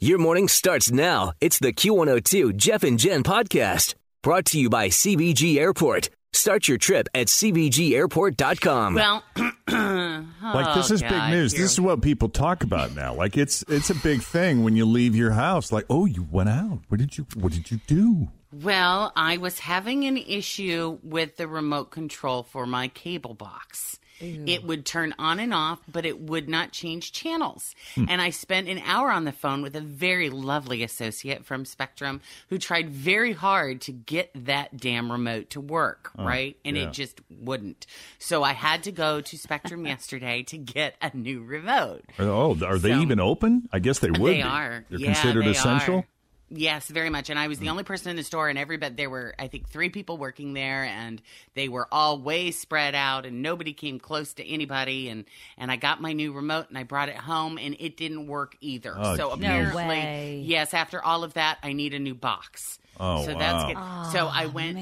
Your 0.00 0.18
morning 0.18 0.46
starts 0.46 0.92
now. 0.92 1.32
It's 1.40 1.58
the 1.58 1.72
Q102 1.72 2.54
Jeff 2.54 2.84
and 2.84 3.00
Jen 3.00 3.24
podcast 3.24 3.96
brought 4.22 4.44
to 4.44 4.60
you 4.60 4.70
by 4.70 4.90
CVG 4.90 5.56
Airport. 5.56 6.08
Start 6.32 6.68
your 6.68 6.78
trip 6.78 7.08
at 7.14 7.26
CVGAirport.com. 7.26 8.94
Well, 8.94 9.24
Like 10.40 10.76
this 10.76 10.92
oh, 10.92 10.94
is 10.94 11.02
big 11.02 11.10
God, 11.10 11.30
news. 11.32 11.52
This 11.52 11.72
is 11.72 11.80
what 11.80 12.00
people 12.00 12.28
talk 12.28 12.62
about 12.62 12.94
now. 12.94 13.12
Like 13.12 13.36
it's 13.36 13.64
it's 13.66 13.90
a 13.90 13.94
big 13.96 14.22
thing 14.22 14.62
when 14.62 14.76
you 14.76 14.84
leave 14.86 15.16
your 15.16 15.32
house. 15.32 15.72
Like, 15.72 15.84
oh, 15.90 16.06
you 16.06 16.26
went 16.30 16.48
out. 16.48 16.78
What 16.88 16.98
did 17.00 17.18
you 17.18 17.26
What 17.34 17.52
did 17.52 17.72
you 17.72 17.80
do? 17.88 18.28
Well, 18.52 19.12
I 19.16 19.36
was 19.38 19.58
having 19.58 20.04
an 20.04 20.16
issue 20.16 20.98
with 21.02 21.38
the 21.38 21.48
remote 21.48 21.90
control 21.90 22.44
for 22.44 22.66
my 22.66 22.86
cable 22.86 23.34
box. 23.34 23.98
It 24.20 24.64
would 24.64 24.84
turn 24.84 25.14
on 25.18 25.38
and 25.40 25.54
off, 25.54 25.78
but 25.90 26.04
it 26.04 26.20
would 26.20 26.48
not 26.48 26.72
change 26.72 27.12
channels. 27.12 27.74
Hmm. 27.94 28.04
And 28.08 28.20
I 28.20 28.30
spent 28.30 28.68
an 28.68 28.78
hour 28.84 29.10
on 29.10 29.24
the 29.24 29.32
phone 29.32 29.62
with 29.62 29.76
a 29.76 29.80
very 29.80 30.28
lovely 30.30 30.82
associate 30.82 31.44
from 31.44 31.64
Spectrum 31.64 32.20
who 32.48 32.58
tried 32.58 32.90
very 32.90 33.32
hard 33.32 33.80
to 33.82 33.92
get 33.92 34.30
that 34.34 34.76
damn 34.76 35.10
remote 35.12 35.50
to 35.50 35.60
work, 35.60 36.10
oh, 36.18 36.24
right? 36.24 36.56
And 36.64 36.76
yeah. 36.76 36.84
it 36.88 36.92
just 36.92 37.20
wouldn't. 37.30 37.86
So 38.18 38.42
I 38.42 38.52
had 38.54 38.82
to 38.84 38.92
go 38.92 39.20
to 39.20 39.38
Spectrum 39.38 39.86
yesterday 39.86 40.42
to 40.44 40.58
get 40.58 40.96
a 41.00 41.16
new 41.16 41.42
remote. 41.42 42.04
Oh, 42.18 42.56
are 42.64 42.78
they 42.78 42.90
So- 42.92 43.00
even 43.00 43.20
open? 43.20 43.68
I 43.72 43.78
guess 43.78 43.98
they 44.00 44.10
would. 44.10 44.20
They 44.32 44.36
be. 44.38 44.42
are. 44.42 44.84
They're 44.90 44.98
Yeah, 45.00 45.12
considered 45.14 45.44
they 45.44 45.50
essential. 45.50 45.96
are. 45.98 46.06
Yes, 46.50 46.88
very 46.88 47.10
much. 47.10 47.28
And 47.28 47.38
I 47.38 47.48
was 47.48 47.58
the 47.58 47.66
mm. 47.66 47.72
only 47.72 47.84
person 47.84 48.10
in 48.10 48.16
the 48.16 48.22
store, 48.22 48.48
and 48.48 48.58
everybody 48.58 48.94
there 48.94 49.10
were, 49.10 49.34
I 49.38 49.48
think, 49.48 49.68
three 49.68 49.90
people 49.90 50.16
working 50.16 50.54
there, 50.54 50.84
and 50.84 51.20
they 51.54 51.68
were 51.68 51.86
all 51.92 52.18
way 52.18 52.50
spread 52.52 52.94
out, 52.94 53.26
and 53.26 53.42
nobody 53.42 53.74
came 53.74 53.98
close 53.98 54.32
to 54.34 54.46
anybody. 54.46 55.08
And 55.10 55.24
and 55.58 55.70
I 55.70 55.76
got 55.76 56.00
my 56.00 56.12
new 56.12 56.32
remote, 56.32 56.68
and 56.70 56.78
I 56.78 56.84
brought 56.84 57.10
it 57.10 57.16
home, 57.16 57.58
and 57.58 57.76
it 57.78 57.96
didn't 57.96 58.26
work 58.26 58.56
either. 58.60 58.94
Oh, 58.96 59.16
so 59.16 59.30
geez. 59.30 59.40
No 59.40 59.48
apparently, 59.48 59.84
way. 59.84 60.42
yes, 60.46 60.72
after 60.72 61.02
all 61.02 61.22
of 61.22 61.34
that, 61.34 61.58
I 61.62 61.74
need 61.74 61.92
a 61.92 61.98
new 61.98 62.14
box. 62.14 62.78
Oh, 62.98 63.24
so 63.24 63.34
wow. 63.34 63.38
that's 63.38 63.64
good. 63.64 64.18
so 64.18 64.26
I 64.26 64.46
went 64.46 64.78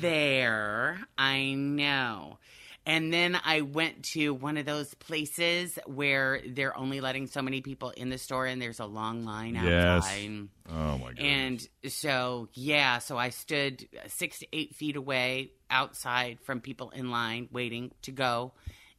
there. 0.00 0.98
I 1.16 1.54
know. 1.54 2.38
And 2.86 3.10
then 3.10 3.38
I 3.42 3.62
went 3.62 4.02
to 4.12 4.34
one 4.34 4.58
of 4.58 4.66
those 4.66 4.92
places 4.92 5.78
where 5.86 6.42
they're 6.46 6.76
only 6.76 7.00
letting 7.00 7.26
so 7.28 7.40
many 7.40 7.62
people 7.62 7.90
in 7.90 8.10
the 8.10 8.18
store, 8.18 8.44
and 8.44 8.60
there's 8.60 8.78
a 8.78 8.84
long 8.84 9.24
line 9.24 9.56
outside. 9.56 10.20
Yes. 10.20 10.48
Oh 10.70 10.98
my 10.98 11.12
god. 11.12 11.18
And 11.18 11.68
so, 11.88 12.48
yeah, 12.52 12.98
so 12.98 13.16
I 13.16 13.30
stood 13.30 13.88
six 14.08 14.40
to 14.40 14.46
eight 14.52 14.74
feet 14.74 14.96
away 14.96 15.52
outside 15.70 16.40
from 16.42 16.60
people 16.60 16.90
in 16.90 17.10
line 17.10 17.48
waiting 17.50 17.90
to 18.02 18.12
go 18.12 18.52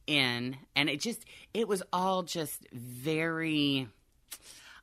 in. 0.08 0.56
And 0.74 0.88
it 0.90 1.00
just, 1.00 1.24
it 1.54 1.68
was 1.68 1.84
all 1.92 2.24
just 2.24 2.66
very, 2.72 3.86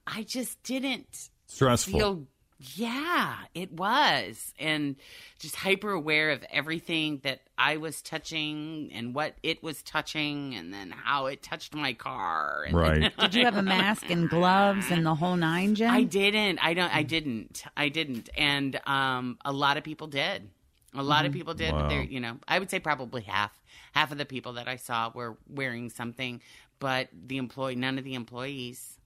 I 0.08 0.24
just 0.24 0.64
didn't 0.64 1.30
Stressful. 1.48 2.00
feel, 2.00 2.28
yeah, 2.76 3.36
it 3.54 3.72
was. 3.72 4.54
And 4.60 4.96
just 5.40 5.56
hyper 5.56 5.92
aware 5.92 6.32
of 6.32 6.44
everything 6.52 7.20
that 7.24 7.42
I 7.58 7.78
was 7.78 8.02
touching 8.02 8.92
and 8.94 9.14
what 9.14 9.36
it 9.44 9.62
was 9.64 9.82
touching 9.84 10.56
and 10.56 10.74
then 10.74 10.92
how 10.92 11.28
it 11.28 11.44
touched 11.44 11.76
my 11.76 11.94
car. 11.94 12.68
Right. 12.72 13.16
Did 13.20 13.36
you 13.36 13.46
have 13.46 13.58
a 13.58 13.62
mask 13.62 14.10
and 14.10 14.30
gloves 14.30 14.92
and 14.92 15.06
the 15.06 15.16
whole 15.16 15.36
nine, 15.36 15.76
Jen? 15.76 15.90
I 15.90 16.04
didn't. 16.04 16.60
I 16.64 16.74
don't. 16.74 16.96
I 16.96 17.04
didn't. 17.04 17.64
I 17.76 17.90
didn't. 17.90 18.30
And 18.38 18.80
um, 18.86 19.38
a 19.44 19.52
lot 19.52 19.78
of 19.78 19.84
people 19.84 20.08
did. 20.08 20.50
A 20.96 21.04
lot 21.04 21.26
of 21.26 21.32
people 21.32 21.54
did. 21.56 21.74
Wow. 21.74 21.90
they're, 21.90 22.04
you 22.04 22.20
know, 22.20 22.38
I 22.48 22.60
would 22.60 22.70
say 22.70 22.80
probably 22.80 23.24
half. 23.24 23.52
Half 23.94 24.12
of 24.12 24.18
the 24.18 24.26
people 24.26 24.54
that 24.54 24.68
I 24.68 24.76
saw 24.76 25.12
were 25.14 25.38
wearing 25.50 25.90
something, 25.90 26.42
but 26.80 27.10
the 27.12 27.38
employee, 27.38 27.76
none 27.76 27.98
of 27.98 28.04
the 28.04 28.14
employees. 28.16 29.00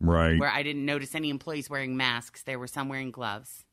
Right. 0.00 0.38
Where 0.38 0.50
I 0.50 0.62
didn't 0.62 0.84
notice 0.84 1.14
any 1.14 1.30
employees 1.30 1.68
wearing 1.70 1.96
masks. 1.96 2.42
There 2.42 2.58
were 2.58 2.66
some 2.66 2.88
wearing 2.88 3.10
gloves. 3.10 3.64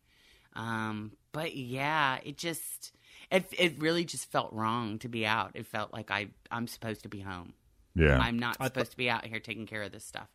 Um, 0.53 1.11
but 1.31 1.55
yeah, 1.55 2.19
it 2.23 2.37
just. 2.37 2.91
It, 3.31 3.47
it 3.57 3.81
really 3.81 4.05
just 4.05 4.31
felt 4.31 4.53
wrong 4.53 4.99
to 4.99 5.09
be 5.09 5.25
out. 5.25 5.51
It 5.55 5.65
felt 5.65 5.91
like 5.91 6.11
I 6.11 6.27
I'm 6.51 6.67
supposed 6.67 7.01
to 7.03 7.09
be 7.09 7.21
home. 7.21 7.53
yeah. 7.95 8.19
I'm 8.19 8.37
not 8.37 8.57
I 8.59 8.65
supposed 8.65 8.91
to 8.91 8.97
be 8.97 9.09
out 9.09 9.25
here 9.25 9.39
taking 9.39 9.65
care 9.65 9.81
of 9.81 9.91
this 9.91 10.05
stuff. 10.05 10.27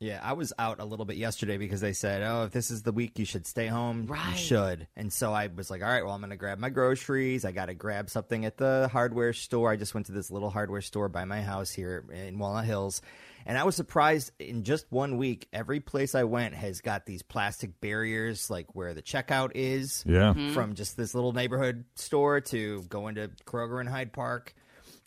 Yeah, 0.00 0.18
I 0.20 0.32
was 0.32 0.52
out 0.58 0.80
a 0.80 0.84
little 0.84 1.04
bit 1.04 1.16
yesterday 1.16 1.56
because 1.56 1.80
they 1.80 1.92
said, 1.92 2.22
"Oh, 2.24 2.42
if 2.42 2.50
this 2.50 2.72
is 2.72 2.82
the 2.82 2.90
week 2.90 3.20
you 3.20 3.24
should 3.24 3.46
stay 3.46 3.68
home, 3.68 4.06
Right. 4.06 4.30
you 4.32 4.36
should." 4.36 4.88
And 4.96 5.12
so 5.12 5.32
I 5.32 5.46
was 5.46 5.70
like, 5.70 5.80
"All 5.82 5.88
right, 5.88 6.04
well, 6.04 6.12
I'm 6.12 6.20
going 6.20 6.30
to 6.30 6.36
grab 6.36 6.58
my 6.58 6.70
groceries. 6.70 7.44
I 7.44 7.52
got 7.52 7.66
to 7.66 7.74
grab 7.74 8.10
something 8.10 8.44
at 8.44 8.56
the 8.56 8.88
hardware 8.90 9.32
store. 9.32 9.70
I 9.70 9.76
just 9.76 9.94
went 9.94 10.06
to 10.06 10.12
this 10.12 10.28
little 10.32 10.50
hardware 10.50 10.80
store 10.80 11.08
by 11.08 11.24
my 11.24 11.42
house 11.42 11.70
here 11.70 12.04
in 12.12 12.40
Walnut 12.40 12.64
Hills." 12.64 13.00
And 13.46 13.58
I 13.58 13.64
was 13.64 13.76
surprised 13.76 14.32
in 14.38 14.64
just 14.64 14.86
one 14.90 15.16
week, 15.16 15.48
every 15.52 15.80
place 15.80 16.14
I 16.14 16.24
went 16.24 16.54
has 16.54 16.80
got 16.80 17.06
these 17.06 17.22
plastic 17.22 17.80
barriers, 17.80 18.50
like 18.50 18.74
where 18.74 18.94
the 18.94 19.02
checkout 19.02 19.52
is, 19.54 20.04
yeah. 20.06 20.32
Mm-hmm. 20.32 20.52
from 20.54 20.74
just 20.74 20.96
this 20.96 21.14
little 21.14 21.32
neighborhood 21.32 21.84
store 21.94 22.40
to 22.40 22.82
going 22.82 23.16
to 23.16 23.30
Kroger 23.46 23.80
and 23.80 23.88
Hyde 23.88 24.12
Park. 24.12 24.54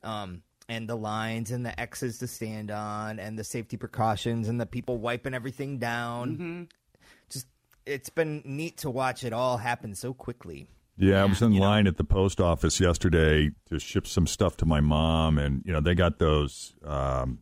Um, 0.03 0.43
and 0.67 0.89
the 0.89 0.95
lines 0.95 1.51
and 1.51 1.65
the 1.65 1.79
X's 1.79 2.19
to 2.19 2.27
stand 2.27 2.71
on 2.71 3.19
and 3.19 3.37
the 3.37 3.43
safety 3.43 3.77
precautions 3.77 4.47
and 4.47 4.59
the 4.59 4.65
people 4.65 4.97
wiping 4.97 5.33
everything 5.33 5.77
down. 5.77 6.31
Mm-hmm. 6.31 6.63
Just 7.29 7.47
it's 7.85 8.09
been 8.09 8.41
neat 8.45 8.77
to 8.77 8.89
watch 8.89 9.23
it 9.23 9.33
all 9.33 9.57
happen 9.57 9.93
so 9.95 10.13
quickly. 10.13 10.67
Yeah, 10.97 11.21
I 11.21 11.25
was 11.25 11.41
in 11.41 11.57
line 11.57 11.87
at 11.87 11.97
the 11.97 12.05
post 12.05 12.39
office 12.39 12.79
yesterday 12.79 13.51
to 13.65 13.79
ship 13.79 14.07
some 14.07 14.25
stuff 14.25 14.55
to 14.57 14.65
my 14.65 14.79
mom, 14.79 15.37
and 15.37 15.61
you 15.65 15.73
know 15.73 15.81
they 15.81 15.93
got 15.93 16.19
those 16.19 16.73
um, 16.85 17.39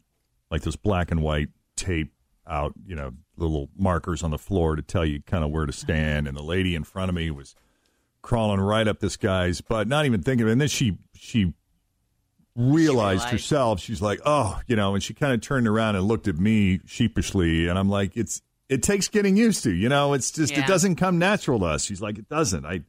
like 0.54 0.62
those 0.62 0.76
black 0.76 1.10
and 1.10 1.24
white 1.24 1.50
tape 1.76 2.14
out, 2.46 2.74
you 2.86 2.96
know, 2.96 3.12
little 3.38 3.70
markers 3.76 4.22
on 4.22 4.30
the 4.30 4.38
floor 4.38 4.76
to 4.76 4.84
tell 4.84 5.04
you 5.04 5.20
kind 5.24 5.44
of 5.44 5.50
where 5.50 5.66
to 5.66 5.74
stand. 5.74 6.28
And 6.28 6.38
the 6.38 6.44
lady 6.44 6.76
in 6.76 6.84
front 6.84 7.10
of 7.10 7.16
me 7.16 7.32
was 7.32 7.56
crawling 8.22 8.60
right 8.60 8.88
up 8.88 9.00
this 9.00 9.18
guy's 9.18 9.62
butt, 9.62 9.88
not 9.88 10.06
even 10.06 10.22
thinking. 10.22 10.44
of 10.44 10.50
it. 10.50 10.52
And 10.52 10.62
then 10.62 10.68
she 10.68 11.00
she 11.16 11.56
realized 12.56 13.24
realized. 13.24 13.30
herself, 13.30 13.80
she's 13.80 14.00
like, 14.00 14.20
oh, 14.28 14.62
you 14.68 14.76
know, 14.76 14.94
and 14.94 15.02
she 15.04 15.16
kind 15.16 15.34
of 15.34 15.42
turned 15.42 15.68
around 15.68 15.96
and 15.96 16.08
looked 16.08 16.28
at 16.28 16.38
me 16.38 16.82
sheepishly, 16.86 17.68
and 17.68 17.80
I'm 17.80 17.90
like, 17.90 18.16
it's 18.16 18.44
it 18.70 18.84
takes 18.84 19.08
getting 19.08 19.36
used 19.36 19.64
to, 19.64 19.72
you 19.72 19.90
know, 19.90 20.14
it's 20.14 20.30
just 20.30 20.56
it 20.56 20.68
doesn't 20.68 20.98
come 20.98 21.18
natural 21.18 21.58
to 21.62 21.66
us. 21.66 21.84
She's 21.84 22.00
like, 22.00 22.20
it 22.20 22.30
doesn't. 22.30 22.64
I 22.64 22.82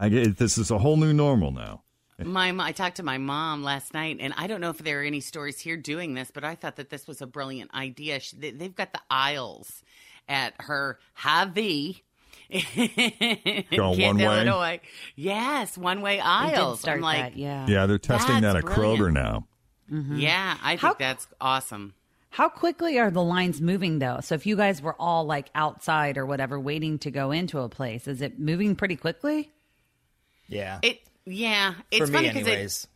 I 0.00 0.08
get 0.08 0.38
this 0.38 0.58
is 0.58 0.72
a 0.72 0.78
whole 0.78 0.96
new 0.96 1.12
normal 1.12 1.52
now. 1.52 1.84
My 2.22 2.54
I 2.58 2.72
talked 2.72 2.96
to 2.96 3.02
my 3.02 3.18
mom 3.18 3.62
last 3.62 3.92
night, 3.92 4.18
and 4.20 4.32
I 4.36 4.46
don't 4.46 4.60
know 4.60 4.70
if 4.70 4.78
there 4.78 5.00
are 5.00 5.04
any 5.04 5.20
stores 5.20 5.60
here 5.60 5.76
doing 5.76 6.14
this, 6.14 6.30
but 6.32 6.44
I 6.44 6.54
thought 6.54 6.76
that 6.76 6.88
this 6.88 7.06
was 7.06 7.20
a 7.20 7.26
brilliant 7.26 7.74
idea. 7.74 8.20
She, 8.20 8.36
they, 8.36 8.50
they've 8.52 8.74
got 8.74 8.92
the 8.92 9.00
aisles 9.10 9.82
at 10.28 10.54
her 10.60 10.98
Hy-Vee. 11.14 12.02
Going 12.50 13.96
Kent, 13.96 14.00
one 14.00 14.16
way? 14.16 14.24
Illinois. 14.24 14.80
Yes, 15.14 15.76
one 15.76 16.00
way 16.00 16.20
aisles. 16.20 16.80
start 16.80 16.96
I'm 16.98 17.02
like, 17.02 17.22
that, 17.22 17.36
yeah. 17.36 17.66
Yeah, 17.68 17.86
they're 17.86 17.98
testing 17.98 18.40
that 18.42 18.52
That's 18.54 18.64
at 18.66 18.72
Kroger 18.72 18.96
brilliant. 18.98 19.14
now. 19.14 19.46
Mm-hmm. 19.92 20.16
yeah, 20.16 20.56
I 20.62 20.70
think 20.70 20.80
How- 20.80 20.94
that's 20.94 21.26
awesome. 21.40 21.94
How 22.30 22.48
quickly 22.50 22.98
are 22.98 23.10
the 23.10 23.22
lines 23.22 23.62
moving 23.62 23.98
though? 23.98 24.18
So 24.20 24.34
if 24.34 24.44
you 24.46 24.56
guys 24.56 24.82
were 24.82 24.94
all 24.98 25.24
like 25.24 25.48
outside 25.54 26.18
or 26.18 26.26
whatever 26.26 26.60
waiting 26.60 26.98
to 26.98 27.10
go 27.10 27.30
into 27.30 27.60
a 27.60 27.68
place, 27.70 28.06
is 28.06 28.20
it 28.20 28.38
moving 28.38 28.76
pretty 28.76 28.96
quickly? 28.96 29.50
Yeah. 30.46 30.80
It, 30.82 31.00
yeah, 31.26 31.74
it's 31.90 32.06
For 32.06 32.12
funny 32.12 32.28
me, 32.28 32.34
because 32.34 32.48
anyways. 32.48 32.86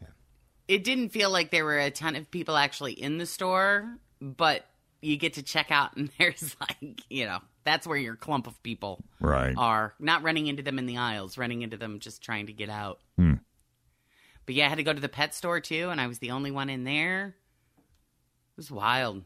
it, 0.68 0.74
it 0.76 0.84
didn't 0.84 1.10
feel 1.10 1.30
like 1.30 1.50
there 1.50 1.64
were 1.64 1.78
a 1.78 1.90
ton 1.90 2.16
of 2.16 2.30
people 2.30 2.56
actually 2.56 2.92
in 2.92 3.18
the 3.18 3.26
store, 3.26 3.96
but 4.20 4.64
you 5.02 5.16
get 5.16 5.34
to 5.34 5.42
check 5.42 5.70
out, 5.70 5.96
and 5.96 6.10
there's 6.18 6.56
like, 6.60 7.02
you 7.10 7.26
know, 7.26 7.38
that's 7.64 7.86
where 7.86 7.96
your 7.98 8.16
clump 8.16 8.46
of 8.46 8.60
people 8.62 9.02
Right. 9.20 9.54
are. 9.56 9.94
Not 9.98 10.22
running 10.22 10.46
into 10.46 10.62
them 10.62 10.78
in 10.78 10.86
the 10.86 10.96
aisles, 10.96 11.36
running 11.36 11.62
into 11.62 11.76
them 11.76 11.98
just 12.00 12.22
trying 12.22 12.46
to 12.46 12.52
get 12.52 12.70
out. 12.70 13.00
Hmm. 13.16 13.34
But 14.46 14.54
yeah, 14.54 14.66
I 14.66 14.68
had 14.70 14.78
to 14.78 14.82
go 14.84 14.92
to 14.92 15.00
the 15.00 15.08
pet 15.08 15.34
store 15.34 15.60
too, 15.60 15.90
and 15.90 16.00
I 16.00 16.06
was 16.06 16.18
the 16.18 16.30
only 16.30 16.50
one 16.50 16.70
in 16.70 16.84
there. 16.84 17.34
It 17.78 18.56
was 18.56 18.70
wild. 18.70 19.22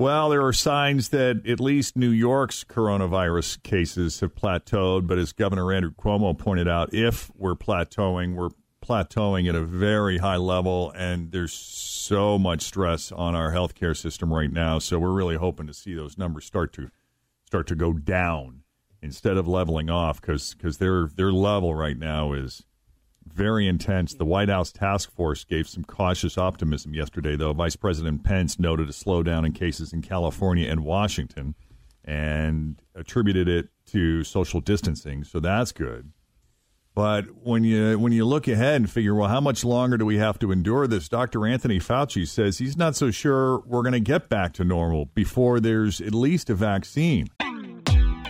Well, 0.00 0.30
there 0.30 0.46
are 0.46 0.54
signs 0.54 1.10
that 1.10 1.46
at 1.46 1.60
least 1.60 1.94
New 1.94 2.08
York's 2.08 2.64
coronavirus 2.64 3.62
cases 3.62 4.20
have 4.20 4.34
plateaued. 4.34 5.06
But 5.06 5.18
as 5.18 5.34
Governor 5.34 5.74
Andrew 5.74 5.92
Cuomo 5.92 6.38
pointed 6.38 6.66
out, 6.66 6.94
if 6.94 7.30
we're 7.36 7.54
plateauing, 7.54 8.34
we're 8.34 8.48
plateauing 8.82 9.46
at 9.46 9.54
a 9.54 9.60
very 9.60 10.16
high 10.16 10.38
level, 10.38 10.90
and 10.96 11.32
there's 11.32 11.52
so 11.52 12.38
much 12.38 12.62
stress 12.62 13.12
on 13.12 13.34
our 13.34 13.52
healthcare 13.52 13.94
system 13.94 14.32
right 14.32 14.50
now. 14.50 14.78
So 14.78 14.98
we're 14.98 15.12
really 15.12 15.36
hoping 15.36 15.66
to 15.66 15.74
see 15.74 15.92
those 15.92 16.16
numbers 16.16 16.46
start 16.46 16.72
to 16.72 16.90
start 17.44 17.66
to 17.66 17.74
go 17.74 17.92
down 17.92 18.62
instead 19.02 19.36
of 19.36 19.46
leveling 19.46 19.90
off, 19.90 20.18
because 20.22 20.56
their 20.78 21.10
their 21.14 21.30
level 21.30 21.74
right 21.74 21.98
now 21.98 22.32
is 22.32 22.64
very 23.32 23.66
intense. 23.66 24.14
The 24.14 24.24
White 24.24 24.48
House 24.48 24.72
task 24.72 25.10
force 25.12 25.44
gave 25.44 25.68
some 25.68 25.84
cautious 25.84 26.36
optimism 26.36 26.94
yesterday, 26.94 27.36
though. 27.36 27.52
Vice 27.52 27.76
President 27.76 28.24
Pence 28.24 28.58
noted 28.58 28.88
a 28.88 28.92
slowdown 28.92 29.46
in 29.46 29.52
cases 29.52 29.92
in 29.92 30.02
California 30.02 30.68
and 30.70 30.84
Washington 30.84 31.54
and 32.04 32.80
attributed 32.94 33.48
it 33.48 33.68
to 33.86 34.24
social 34.24 34.60
distancing. 34.60 35.24
So 35.24 35.40
that's 35.40 35.72
good. 35.72 36.12
But 36.94 37.26
when 37.42 37.62
you 37.62 37.98
when 37.98 38.12
you 38.12 38.24
look 38.24 38.48
ahead 38.48 38.76
and 38.76 38.90
figure, 38.90 39.14
well, 39.14 39.28
how 39.28 39.40
much 39.40 39.64
longer 39.64 39.96
do 39.96 40.04
we 40.04 40.18
have 40.18 40.38
to 40.40 40.50
endure 40.50 40.86
this? 40.86 41.08
Dr. 41.08 41.46
Anthony 41.46 41.78
Fauci 41.78 42.26
says 42.26 42.58
he's 42.58 42.76
not 42.76 42.96
so 42.96 43.10
sure 43.10 43.60
we're 43.60 43.82
going 43.82 43.92
to 43.92 44.00
get 44.00 44.28
back 44.28 44.52
to 44.54 44.64
normal 44.64 45.06
before 45.14 45.60
there's 45.60 46.00
at 46.00 46.14
least 46.14 46.50
a 46.50 46.54
vaccine. 46.54 47.28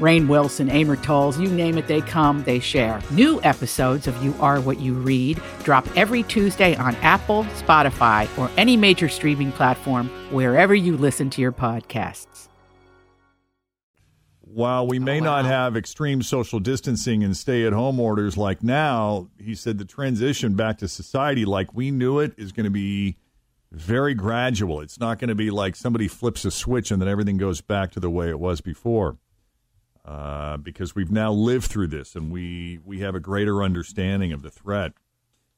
Rainn 0.00 0.26
Wilson, 0.26 0.68
Amor 0.68 0.96
Towles, 0.96 1.38
you 1.38 1.48
name 1.48 1.78
it, 1.78 1.86
they 1.86 2.00
come, 2.00 2.42
they 2.44 2.58
share. 2.58 3.00
New 3.10 3.40
episodes 3.42 4.06
of 4.06 4.22
You 4.24 4.34
Are 4.40 4.60
What 4.60 4.80
You 4.80 4.94
Read 4.94 5.40
drop 5.62 5.86
every 5.96 6.22
Tuesday 6.24 6.74
on 6.76 6.96
Apple, 6.96 7.44
Spotify, 7.56 8.28
or 8.38 8.50
any 8.56 8.76
major 8.76 9.08
streaming 9.08 9.52
platform 9.52 10.08
wherever 10.32 10.74
you 10.74 10.96
listen 10.96 11.30
to 11.30 11.40
your 11.40 11.52
podcasts. 11.52 12.48
While 14.40 14.86
we 14.86 15.00
may 15.00 15.20
oh, 15.20 15.24
not 15.24 15.46
have 15.46 15.76
extreme 15.76 16.22
social 16.22 16.60
distancing 16.60 17.24
and 17.24 17.36
stay 17.36 17.66
at 17.66 17.72
home 17.72 17.98
orders 17.98 18.36
like 18.36 18.62
now, 18.62 19.28
he 19.36 19.54
said 19.54 19.78
the 19.78 19.84
transition 19.84 20.54
back 20.54 20.78
to 20.78 20.86
society 20.86 21.44
like 21.44 21.74
we 21.74 21.90
knew 21.90 22.20
it 22.20 22.34
is 22.36 22.52
going 22.52 22.64
to 22.64 22.70
be 22.70 23.16
very 23.72 24.14
gradual. 24.14 24.80
It's 24.80 25.00
not 25.00 25.18
going 25.18 25.28
to 25.28 25.34
be 25.34 25.50
like 25.50 25.74
somebody 25.74 26.06
flips 26.06 26.44
a 26.44 26.52
switch 26.52 26.92
and 26.92 27.02
then 27.02 27.08
everything 27.08 27.36
goes 27.36 27.60
back 27.60 27.90
to 27.92 28.00
the 28.00 28.10
way 28.10 28.28
it 28.28 28.38
was 28.38 28.60
before. 28.60 29.18
Uh, 30.04 30.58
because 30.58 30.94
we've 30.94 31.10
now 31.10 31.32
lived 31.32 31.64
through 31.64 31.86
this 31.86 32.14
and 32.14 32.30
we, 32.30 32.78
we 32.84 33.00
have 33.00 33.14
a 33.14 33.20
greater 33.20 33.62
understanding 33.62 34.32
of 34.34 34.42
the 34.42 34.50
threat. 34.50 34.92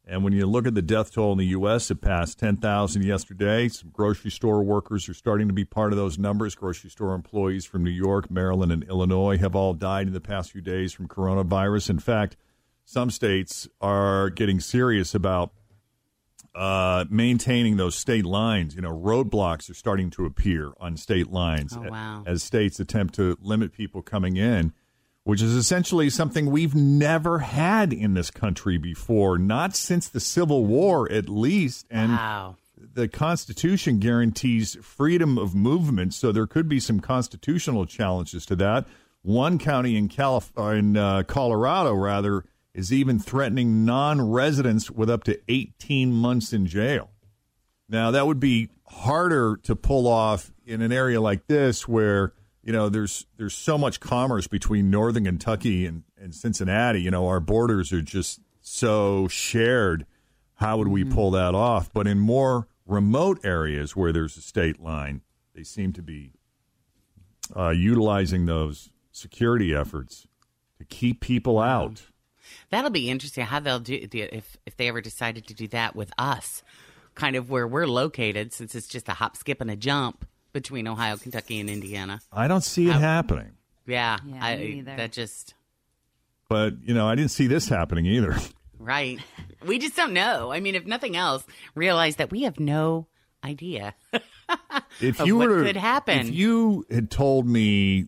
And 0.08 0.22
when 0.22 0.32
you 0.32 0.46
look 0.46 0.68
at 0.68 0.74
the 0.74 0.82
death 0.82 1.12
toll 1.12 1.32
in 1.32 1.38
the 1.38 1.46
U.S., 1.46 1.90
it 1.90 2.00
passed 2.00 2.38
10,000 2.38 3.02
yesterday. 3.02 3.66
Some 3.66 3.90
grocery 3.90 4.30
store 4.30 4.62
workers 4.62 5.08
are 5.08 5.14
starting 5.14 5.48
to 5.48 5.52
be 5.52 5.64
part 5.64 5.92
of 5.92 5.96
those 5.96 6.16
numbers. 6.16 6.54
Grocery 6.54 6.90
store 6.90 7.12
employees 7.12 7.64
from 7.64 7.82
New 7.82 7.90
York, 7.90 8.30
Maryland, 8.30 8.70
and 8.70 8.84
Illinois 8.84 9.36
have 9.38 9.56
all 9.56 9.74
died 9.74 10.06
in 10.06 10.12
the 10.12 10.20
past 10.20 10.52
few 10.52 10.60
days 10.60 10.92
from 10.92 11.08
coronavirus. 11.08 11.90
In 11.90 11.98
fact, 11.98 12.36
some 12.84 13.10
states 13.10 13.66
are 13.80 14.30
getting 14.30 14.60
serious 14.60 15.12
about 15.12 15.50
uh, 16.56 17.04
maintaining 17.10 17.76
those 17.76 17.94
state 17.94 18.24
lines. 18.24 18.74
You 18.74 18.80
know, 18.82 18.90
roadblocks 18.96 19.68
are 19.70 19.74
starting 19.74 20.10
to 20.10 20.24
appear 20.24 20.72
on 20.80 20.96
state 20.96 21.30
lines 21.30 21.76
Oh, 21.76 21.82
wow. 21.90 22.22
as 22.26 22.42
states 22.42 22.80
attempt 22.80 23.14
to 23.16 23.36
limit 23.40 23.72
people 23.72 24.00
coming 24.02 24.36
in, 24.36 24.72
which 25.24 25.42
is 25.42 25.54
essentially 25.54 26.08
something 26.08 26.50
we've 26.50 26.74
never 26.74 27.40
had 27.40 27.92
in 27.92 28.14
this 28.14 28.30
country 28.30 28.78
before, 28.78 29.38
not 29.38 29.76
since 29.76 30.08
the 30.08 30.20
Civil 30.20 30.64
War, 30.64 31.10
at 31.12 31.28
least. 31.28 31.86
And 31.90 32.12
Wow. 32.12 32.56
the 32.94 33.08
Constitution 33.08 33.98
guarantees 33.98 34.76
freedom 34.82 35.36
of 35.38 35.54
movement, 35.54 36.14
so 36.14 36.32
there 36.32 36.46
could 36.46 36.68
be 36.68 36.80
some 36.80 37.00
constitutional 37.00 37.84
challenges 37.86 38.46
to 38.46 38.56
that. 38.56 38.86
One 39.22 39.58
county 39.58 39.96
in 39.96 40.08
Calif- 40.08 40.52
uh, 40.56 40.68
in 40.70 40.96
uh, 40.96 41.24
Colorado, 41.24 41.92
rather, 41.94 42.44
is 42.76 42.92
even 42.92 43.18
threatening 43.18 43.86
non-residents 43.86 44.90
with 44.90 45.08
up 45.08 45.24
to 45.24 45.40
18 45.48 46.12
months 46.12 46.52
in 46.52 46.66
jail. 46.66 47.10
Now 47.88 48.10
that 48.10 48.26
would 48.26 48.38
be 48.38 48.68
harder 48.84 49.56
to 49.62 49.74
pull 49.74 50.06
off 50.06 50.52
in 50.66 50.82
an 50.82 50.92
area 50.92 51.18
like 51.18 51.46
this 51.46 51.88
where 51.88 52.34
you 52.62 52.72
know 52.74 52.90
there's 52.90 53.26
there's 53.38 53.54
so 53.54 53.78
much 53.78 53.98
commerce 53.98 54.46
between 54.46 54.90
northern 54.90 55.24
Kentucky 55.24 55.86
and, 55.86 56.02
and 56.20 56.34
Cincinnati. 56.34 57.00
You 57.00 57.10
know 57.10 57.26
our 57.26 57.40
borders 57.40 57.94
are 57.94 58.02
just 58.02 58.40
so 58.60 59.26
shared. 59.26 60.04
How 60.56 60.76
would 60.76 60.88
we 60.88 61.02
pull 61.02 61.30
that 61.30 61.54
off? 61.54 61.90
But 61.94 62.06
in 62.06 62.18
more 62.18 62.68
remote 62.84 63.40
areas 63.42 63.96
where 63.96 64.12
there's 64.12 64.36
a 64.36 64.42
state 64.42 64.82
line, 64.82 65.22
they 65.54 65.62
seem 65.62 65.94
to 65.94 66.02
be 66.02 66.32
uh, 67.56 67.70
utilizing 67.70 68.44
those 68.44 68.90
security 69.12 69.74
efforts 69.74 70.26
to 70.76 70.84
keep 70.84 71.20
people 71.20 71.58
out. 71.58 72.08
That'll 72.70 72.90
be 72.90 73.08
interesting 73.10 73.44
how 73.44 73.60
they'll 73.60 73.78
do 73.80 74.06
do- 74.06 74.28
if 74.32 74.56
if 74.66 74.76
they 74.76 74.88
ever 74.88 75.00
decided 75.00 75.46
to 75.48 75.54
do 75.54 75.68
that 75.68 75.94
with 75.94 76.10
us, 76.18 76.62
kind 77.14 77.36
of 77.36 77.48
where 77.50 77.66
we're 77.66 77.86
located, 77.86 78.52
since 78.52 78.74
it's 78.74 78.88
just 78.88 79.08
a 79.08 79.12
hop, 79.12 79.36
skip, 79.36 79.60
and 79.60 79.70
a 79.70 79.76
jump 79.76 80.26
between 80.52 80.88
Ohio, 80.88 81.16
Kentucky, 81.16 81.60
and 81.60 81.68
Indiana. 81.70 82.20
I 82.32 82.48
don't 82.48 82.62
see 82.64 82.88
it 82.88 82.92
How- 82.94 82.98
happening. 82.98 83.52
Yeah, 83.86 84.18
Yeah, 84.26 84.44
I, 84.44 84.56
me 84.56 84.80
that 84.82 85.12
just 85.12 85.54
But 86.48 86.74
you 86.82 86.92
know, 86.94 87.06
I 87.08 87.14
didn't 87.14 87.30
see 87.30 87.46
this 87.46 87.68
happening 87.68 88.04
either. 88.06 88.36
right. 88.78 89.20
We 89.64 89.78
just 89.78 89.94
don't 89.96 90.12
know. 90.12 90.50
I 90.52 90.58
mean, 90.60 90.74
if 90.74 90.86
nothing 90.86 91.16
else, 91.16 91.44
realize 91.76 92.16
that 92.16 92.30
we 92.30 92.42
have 92.42 92.58
no 92.58 93.06
idea. 93.44 93.94
if 95.00 95.20
of 95.20 95.26
you 95.26 95.36
what 95.36 95.48
were 95.48 95.58
to- 95.60 95.64
could 95.66 95.76
happen. 95.76 96.18
if 96.28 96.30
you 96.34 96.84
had 96.90 97.10
told 97.10 97.46
me 97.48 98.06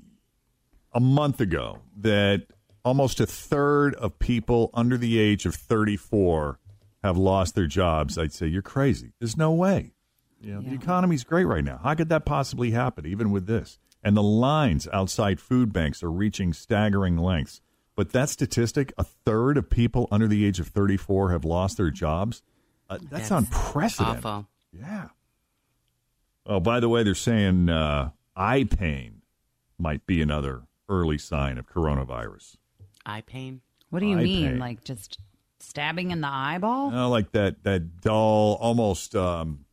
a 0.92 1.00
month 1.00 1.40
ago 1.40 1.78
that 1.98 2.46
almost 2.84 3.20
a 3.20 3.26
third 3.26 3.94
of 3.96 4.18
people 4.18 4.70
under 4.74 4.96
the 4.96 5.18
age 5.18 5.46
of 5.46 5.54
34 5.54 6.58
have 7.02 7.16
lost 7.16 7.54
their 7.54 7.66
jobs, 7.66 8.18
I'd 8.18 8.32
say 8.32 8.46
you're 8.46 8.62
crazy. 8.62 9.12
There's 9.20 9.36
no 9.36 9.52
way. 9.52 9.92
You 10.40 10.54
know, 10.54 10.60
the 10.62 10.74
economy's 10.74 11.24
great 11.24 11.44
right 11.46 11.64
now. 11.64 11.80
How 11.82 11.94
could 11.94 12.08
that 12.10 12.24
possibly 12.24 12.70
happen, 12.70 13.06
even 13.06 13.30
with 13.30 13.46
this? 13.46 13.78
And 14.04 14.16
the 14.16 14.22
lines 14.22 14.86
outside 14.92 15.40
food 15.40 15.72
banks 15.72 16.02
are 16.02 16.10
reaching 16.10 16.52
staggering 16.52 17.16
lengths. 17.16 17.60
But 17.96 18.12
that 18.12 18.28
statistic, 18.28 18.92
a 18.96 19.02
third 19.04 19.56
of 19.56 19.68
people 19.68 20.06
under 20.12 20.28
the 20.28 20.44
age 20.44 20.60
of 20.60 20.68
34 20.68 21.32
have 21.32 21.44
lost 21.44 21.76
their 21.76 21.90
jobs, 21.90 22.42
uh, 22.88 22.98
that's, 23.10 23.28
That's 23.28 23.30
unprecedented. 23.32 24.24
awful. 24.24 24.48
Yeah. 24.72 25.08
Oh, 26.46 26.60
by 26.60 26.78
the 26.80 26.88
way, 26.88 27.02
they're 27.02 27.14
saying 27.14 27.68
uh, 27.68 28.10
eye 28.36 28.64
pain 28.64 29.22
might 29.78 30.06
be 30.06 30.22
another 30.22 30.62
early 30.88 31.18
sign 31.18 31.58
of 31.58 31.66
coronavirus. 31.68 32.56
Eye 33.08 33.22
pain. 33.22 33.60
What 33.90 34.00
do 34.00 34.06
you 34.06 34.18
Eye 34.18 34.22
mean? 34.22 34.46
pain. 34.50 34.58
Like 34.58 34.84
just 34.84 35.18
stabbing 35.60 36.10
in 36.10 36.20
the 36.20 36.28
eyeball? 36.28 36.92
Oh, 36.94 37.08
like 37.08 37.32
that 37.32 37.62
that 37.64 38.00
dull, 38.00 38.58
almost 38.60 39.16
um, 39.16 39.64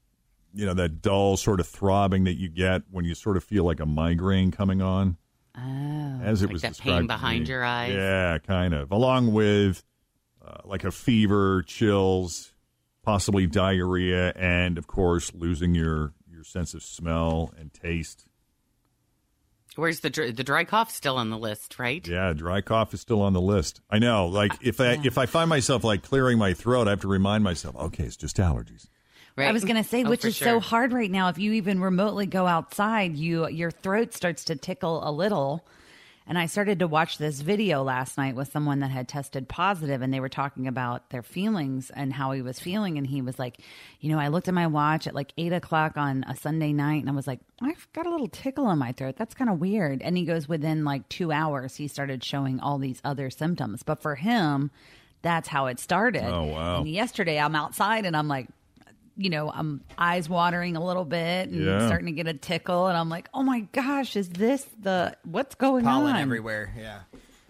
you 0.54 0.65
know, 0.65 0.74
that 0.74 1.01
dull 1.01 1.36
sort 1.38 1.60
of 1.60 1.68
throbbing 1.68 2.24
that 2.24 2.36
you 2.36 2.50
get 2.50 2.84
when 2.89 3.06
you 3.06 3.13
sort 3.13 3.36
of 3.38 3.44
feel 3.44 3.63
like 3.65 3.80
a 3.80 3.86
migraine 3.86 4.51
coming 4.51 4.82
on. 4.82 5.18
Oh. 5.58 6.20
as 6.22 6.42
it 6.42 6.48
Like 6.48 6.54
was 6.54 6.62
that 6.63 6.68
described 6.70 6.94
pain 6.96 7.01
to 7.04 7.08
behind 7.08 7.44
me. 7.44 7.50
your 7.50 7.63
eyes? 7.63 7.94
Yeah, 7.94 8.38
kind 8.39 8.74
of. 8.74 8.92
Along 8.92 9.32
with 9.32 9.84
uh, 10.46 10.58
like 10.65 10.84
a 10.84 10.92
fever, 10.92 11.63
chills, 11.63 12.54
possibly 13.04 13.48
diarrhea, 13.48 14.32
and 14.36 14.77
of 14.77 14.88
course 14.88 15.34
losing 15.34 15.74
your 15.75 16.13
your 16.30 16.44
sense 16.44 16.74
of 16.74 16.84
smell 16.84 17.54
and 17.58 17.74
taste. 17.74 18.25
Where's 19.76 20.00
the 20.00 20.10
the 20.10 20.44
dry 20.44 20.64
cough 20.64 20.92
still 20.92 21.18
on 21.18 21.30
the 21.30 21.38
list? 21.38 21.78
Right. 21.78 22.06
Yeah, 22.08 22.34
dry 22.34 22.62
cough 22.62 22.94
is 22.94 23.02
still 23.02 23.22
on 23.22 23.34
the 23.34 23.42
list. 23.42 23.82
I 23.90 24.00
know. 24.00 24.28
Like 24.28 24.54
uh, 24.54 24.58
if 24.62 24.80
I 24.80 24.98
if 25.04 25.18
I 25.18 25.26
find 25.26 25.50
myself 25.50 25.84
like 25.84 26.04
clearing 26.04 26.38
my 26.38 26.54
throat, 26.54 26.88
I 26.88 26.92
have 26.92 27.02
to 27.02 27.08
remind 27.08 27.44
myself, 27.44 27.76
okay, 27.76 28.04
it's 28.04 28.16
just 28.16 28.38
allergies. 28.38 28.88
Right. 29.36 29.50
I 29.50 29.52
was 29.52 29.66
going 29.66 29.76
to 29.76 29.84
say, 29.84 30.06
Oh, 30.06 30.10
which 30.10 30.22
for 30.22 30.28
is 30.28 30.38
so 30.38 30.62
hard 30.62 30.94
right 30.94 31.12
now. 31.12 31.28
If 31.28 31.38
you 31.38 31.52
even 31.54 31.82
remotely 31.82 32.26
go 32.26 32.48
outside, 32.48 33.18
you 33.18 33.50
your 33.50 33.70
throat 33.70 34.14
starts 34.14 34.46
to 34.46 34.56
tickle 34.56 35.06
a 35.08 35.12
little. 35.12 35.66
And 36.27 36.39
I 36.39 36.48
started 36.48 36.79
to 36.79 36.88
watch 36.88 37.20
this 37.20 37.41
video 37.41 37.84
last 37.84 38.17
night 38.17 38.36
with 38.36 38.51
someone 38.51 38.79
that 38.79 38.89
had 38.89 39.08
tested 39.08 39.48
positive, 39.48 40.01
and 40.01 40.12
they 40.12 40.20
were 40.20 40.29
talking 40.29 40.67
about 40.67 41.12
their 41.12 41.22
feelings 41.22 41.91
and 41.91 42.13
how 42.13 42.32
he 42.32 42.41
was 42.41 42.60
feeling. 42.60 42.98
And 42.98 43.05
he 43.05 43.22
was 43.22 43.38
like, 43.38 43.60
"You 44.00 44.10
know, 44.12 44.20
I 44.20 44.29
looked 44.29 44.48
at 44.48 44.53
my 44.53 44.65
watch 44.65 45.05
at 45.05 45.13
like 45.13 45.34
eight 45.38 45.53
o'clock 45.53 45.98
on 45.98 46.24
a 46.27 46.36
Sunday 46.36 46.74
night, 46.74 47.01
and 47.01 47.10
I 47.10 47.13
was 47.13 47.27
like, 47.27 47.41
I've 47.62 47.88
got 47.94 48.08
a 48.08 48.10
little 48.10 48.27
tickle 48.27 48.72
in 48.72 48.79
my 48.79 48.91
throat. 48.91 49.17
That's 49.17 49.36
kind 49.36 49.51
of 49.51 49.60
weird." 49.60 50.01
And 50.01 50.17
he 50.17 50.25
goes, 50.25 50.50
within 50.50 50.84
like 50.84 51.08
two 51.10 51.32
hours, 51.32 51.75
he 51.75 51.88
started 51.88 52.24
showing 52.24 52.60
all 52.60 52.79
these 52.79 53.01
other 53.03 53.29
symptoms. 53.29 53.84
But 53.84 54.01
for 54.01 54.15
him, 54.15 54.72
that's 55.22 55.50
how 55.50 55.67
it 55.67 55.79
started. 55.79 56.25
Oh, 56.25 56.46
wow. 56.46 56.77
And 56.79 56.88
yesterday, 56.88 57.39
I'm 57.39 57.55
outside, 57.55 58.05
and 58.05 58.17
I'm 58.17 58.27
like 58.27 58.48
you 59.18 59.30
know, 59.30 59.50
I'm 59.50 59.82
eyes 59.98 60.28
watering 60.28 60.76
a 60.76 60.84
little 60.86 61.06
bit 61.06 61.50
and 61.50 61.64
Yeah. 61.64 61.86
starting 61.88 62.08
to 62.08 62.12
get 62.12 62.28
a 62.28 62.34
tickle. 62.34 62.88
And 62.88 62.98
I'm 62.98 63.10
like, 63.10 63.30
oh 63.34 63.44
my 63.44 63.62
gosh, 63.72 64.16
is 64.16 64.30
this 64.30 64.66
the 64.82 65.16
what's 65.24 65.56
going 65.56 65.86
Pollen 65.86 66.08
on? 66.08 66.12
Pollen 66.14 66.22
everywhere. 66.22 66.74
Yeah. 66.78 67.00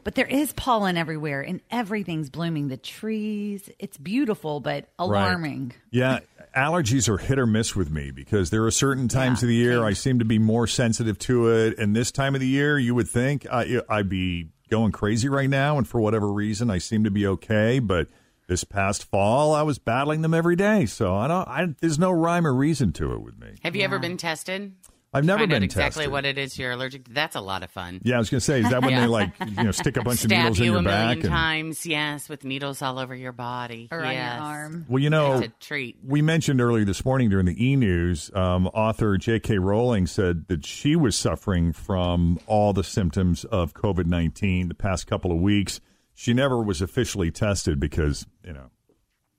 But 0.03 0.13
there 0.13 0.27
is 0.27 0.53
pollen 0.53 0.97
everywhere 0.97 1.41
and 1.41 1.61
everything's 1.71 2.29
blooming. 2.29 2.67
The 2.67 2.77
trees, 2.77 3.67
it's 3.79 3.97
beautiful, 3.97 4.59
but 4.59 4.87
alarming. 4.99 5.73
Yeah, 5.89 6.19
allergies 6.55 7.09
are 7.09 7.17
hit 7.17 7.39
or 7.39 7.47
miss 7.47 7.75
with 7.75 7.89
me 7.89 8.11
because 8.11 8.51
there 8.51 8.63
are 8.65 8.69
certain 8.71 9.07
times 9.07 9.41
Yeah, 9.41 9.45
of 9.45 9.49
the 9.49 9.55
year. 9.55 9.83
I 9.83 9.93
seem 9.93 10.19
to 10.19 10.25
be 10.25 10.37
more 10.37 10.67
sensitive 10.67 11.17
to 11.19 11.47
it, 11.49 11.79
and 11.79 11.95
this 11.95 12.11
time 12.11 12.35
of 12.35 12.41
the 12.41 12.47
year, 12.47 12.77
you 12.77 12.93
would 12.93 13.07
think 13.07 13.47
I, 13.51 13.81
I'd 13.89 14.07
be 14.07 14.49
going 14.69 14.91
crazy 14.91 15.27
right 15.27 15.49
now, 15.49 15.79
and 15.79 15.87
for 15.87 15.99
whatever 15.99 16.31
reason, 16.31 16.69
I 16.69 16.77
seem 16.77 17.03
to 17.05 17.11
be 17.11 17.25
okay. 17.25 17.79
But 17.79 18.07
this 18.47 18.63
past 18.63 19.03
fall, 19.09 19.53
I 19.53 19.61
was 19.63 19.79
battling 19.79 20.21
them 20.21 20.33
every 20.33 20.55
day, 20.55 20.85
so 20.85 21.15
I 21.15 21.27
don't. 21.27 21.47
I, 21.47 21.67
there's 21.81 21.99
no 21.99 22.11
rhyme 22.11 22.45
or 22.45 22.53
reason 22.53 22.93
to 22.93 23.13
it 23.13 23.21
with 23.21 23.39
me. 23.39 23.55
Have 23.63 23.75
you 23.75 23.83
ever 23.83 23.99
been 23.99 24.17
tested? 24.17 24.73
I've 25.13 25.23
never 25.23 25.39
Find 25.39 25.49
been 25.51 25.63
out 25.63 25.63
exactly 25.63 25.99
tested. 26.01 26.11
what 26.11 26.25
it 26.25 26.37
is 26.37 26.59
you're 26.59 26.73
allergic 26.73 27.05
to. 27.05 27.13
That's 27.13 27.37
a 27.37 27.39
lot 27.41 27.63
of 27.63 27.71
fun. 27.71 28.01
Yeah, 28.03 28.15
I 28.15 28.17
was 28.17 28.29
gonna 28.29 28.41
say, 28.41 28.59
is 28.59 28.69
that 28.69 28.81
when 28.81 28.91
Yeah. 28.91 28.99
they 29.01 29.07
like 29.07 29.31
you 29.47 29.63
know 29.63 29.71
stick 29.71 29.95
a 29.95 30.01
bunch 30.03 30.25
of 30.25 30.29
Stab 30.29 30.39
needles 30.39 30.59
in 30.59 30.65
you 30.65 30.71
your 30.73 30.81
a 30.81 30.83
back? 30.83 31.07
million 31.07 31.19
and- 31.21 31.29
times, 31.29 31.85
yes, 31.85 32.27
with 32.27 32.43
needles 32.43 32.81
all 32.81 32.99
over 32.99 33.15
your 33.15 33.31
body. 33.31 33.87
Or 33.93 34.03
on 34.03 34.13
your 34.13 34.21
arm. 34.23 34.85
Well, 34.89 35.01
you 35.01 35.09
know, 35.09 35.35
It's 35.37 35.47
a 35.47 35.49
treat. 35.65 35.99
we 36.05 36.21
mentioned 36.21 36.59
earlier 36.59 36.83
this 36.83 37.05
morning 37.05 37.29
during 37.29 37.45
the 37.45 37.65
e 37.65 37.77
news, 37.77 38.29
um, 38.35 38.67
author 38.67 39.17
J.K. 39.17 39.57
Rowling 39.57 40.05
said 40.05 40.49
that 40.49 40.65
she 40.65 40.97
was 40.97 41.15
suffering 41.15 41.71
from 41.71 42.37
all 42.45 42.73
the 42.73 42.83
symptoms 42.83 43.45
of 43.45 43.73
COVID 43.73 44.07
19 44.07 44.67
the 44.67 44.73
past 44.75 45.07
couple 45.07 45.31
of 45.31 45.39
weeks. 45.39 45.79
She 46.15 46.33
never 46.33 46.63
was 46.63 46.81
officially 46.81 47.29
tested 47.29 47.79
because, 47.79 48.25
you 48.43 48.53
know, 48.53 48.71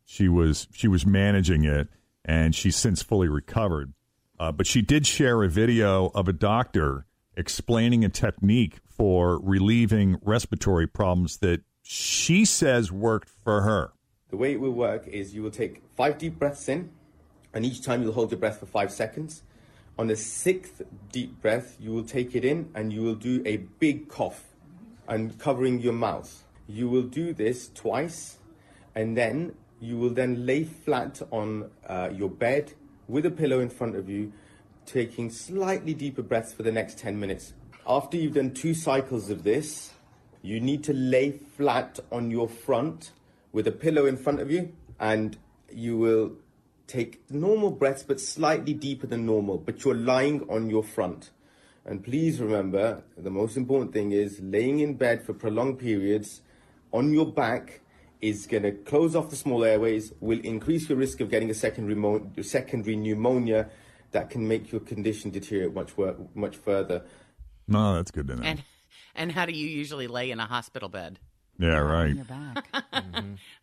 she 0.04 0.28
was 0.28 0.68
she 0.72 0.86
was 0.86 1.04
managing 1.04 1.64
it 1.64 1.88
and 2.24 2.54
she's 2.54 2.76
since 2.76 3.02
fully 3.02 3.28
recovered. 3.28 3.94
Uh, 4.38 4.52
but 4.52 4.66
she 4.66 4.82
did 4.82 5.06
share 5.06 5.42
a 5.42 5.48
video 5.48 6.10
of 6.14 6.28
a 6.28 6.32
doctor 6.32 7.06
explaining 7.36 8.04
a 8.04 8.08
technique 8.08 8.78
for 8.86 9.40
relieving 9.40 10.18
respiratory 10.22 10.86
problems 10.86 11.38
that 11.38 11.62
she 11.82 12.44
says 12.44 12.92
worked 12.92 13.28
for 13.28 13.62
her. 13.62 13.92
The 14.28 14.36
way 14.36 14.52
it 14.52 14.60
will 14.60 14.72
work 14.72 15.06
is 15.06 15.34
you 15.34 15.42
will 15.42 15.50
take 15.50 15.82
five 15.96 16.18
deep 16.18 16.38
breaths 16.38 16.68
in, 16.68 16.90
and 17.54 17.64
each 17.64 17.82
time 17.82 18.02
you'll 18.02 18.12
hold 18.12 18.30
your 18.30 18.40
breath 18.40 18.60
for 18.60 18.66
five 18.66 18.90
seconds. 18.92 19.42
On 19.98 20.08
the 20.08 20.16
sixth 20.16 20.82
deep 21.10 21.40
breath, 21.40 21.76
you 21.80 21.92
will 21.92 22.04
take 22.04 22.34
it 22.34 22.44
in 22.44 22.70
and 22.74 22.92
you 22.92 23.02
will 23.02 23.14
do 23.14 23.42
a 23.46 23.58
big 23.78 24.08
cough 24.08 24.44
and 25.08 25.38
covering 25.38 25.80
your 25.80 25.94
mouth. 25.94 26.44
You 26.68 26.88
will 26.88 27.02
do 27.02 27.32
this 27.32 27.70
twice, 27.74 28.38
and 28.94 29.16
then 29.16 29.54
you 29.80 29.98
will 29.98 30.10
then 30.10 30.46
lay 30.46 30.64
flat 30.64 31.22
on 31.30 31.70
uh, 31.86 32.10
your 32.12 32.30
bed 32.30 32.72
with 33.08 33.24
a 33.26 33.30
pillow 33.30 33.60
in 33.60 33.68
front 33.68 33.94
of 33.94 34.08
you, 34.08 34.32
taking 34.84 35.30
slightly 35.30 35.94
deeper 35.94 36.22
breaths 36.22 36.52
for 36.52 36.62
the 36.62 36.72
next 36.72 36.98
10 36.98 37.18
minutes. 37.20 37.52
After 37.86 38.16
you've 38.16 38.34
done 38.34 38.52
two 38.52 38.74
cycles 38.74 39.30
of 39.30 39.44
this, 39.44 39.92
you 40.42 40.60
need 40.60 40.82
to 40.84 40.92
lay 40.92 41.32
flat 41.32 42.00
on 42.10 42.30
your 42.30 42.48
front 42.48 43.12
with 43.52 43.66
a 43.66 43.72
pillow 43.72 44.06
in 44.06 44.16
front 44.16 44.40
of 44.40 44.50
you, 44.50 44.72
and 44.98 45.36
you 45.72 45.96
will 45.96 46.32
take 46.86 47.30
normal 47.30 47.70
breaths 47.70 48.02
but 48.02 48.20
slightly 48.20 48.72
deeper 48.72 49.06
than 49.06 49.26
normal, 49.26 49.58
but 49.58 49.84
you're 49.84 49.94
lying 49.94 50.48
on 50.48 50.70
your 50.70 50.82
front. 50.82 51.30
And 51.84 52.02
please 52.02 52.40
remember, 52.40 53.02
the 53.16 53.30
most 53.30 53.56
important 53.56 53.92
thing 53.92 54.12
is 54.12 54.40
laying 54.40 54.80
in 54.80 54.94
bed 54.94 55.24
for 55.24 55.32
prolonged 55.32 55.78
periods 55.78 56.42
on 56.92 57.12
your 57.12 57.26
back 57.26 57.80
is 58.20 58.46
going 58.46 58.62
to 58.62 58.72
close 58.72 59.14
off 59.14 59.30
the 59.30 59.36
small 59.36 59.64
airways, 59.64 60.12
will 60.20 60.40
increase 60.40 60.88
your 60.88 60.98
risk 60.98 61.20
of 61.20 61.30
getting 61.30 61.50
a 61.50 61.54
secondary, 61.54 61.94
mo- 61.94 62.30
secondary 62.42 62.96
pneumonia 62.96 63.68
that 64.12 64.30
can 64.30 64.48
make 64.48 64.72
your 64.72 64.80
condition 64.80 65.30
deteriorate 65.30 65.74
much, 65.74 65.96
wor- 65.96 66.16
much 66.34 66.56
further. 66.56 67.04
No, 67.68 67.94
that's 67.94 68.10
good 68.10 68.28
to 68.28 68.36
know. 68.36 68.42
And 68.42 68.62
and 69.14 69.32
how 69.32 69.46
do 69.46 69.52
you 69.52 69.66
usually 69.66 70.06
lay 70.06 70.30
in 70.30 70.40
a 70.40 70.46
hospital 70.46 70.88
bed? 70.88 71.18
yeah, 71.58 71.78
right. 71.78 72.14
Your 72.14 72.24
back. 72.24 72.66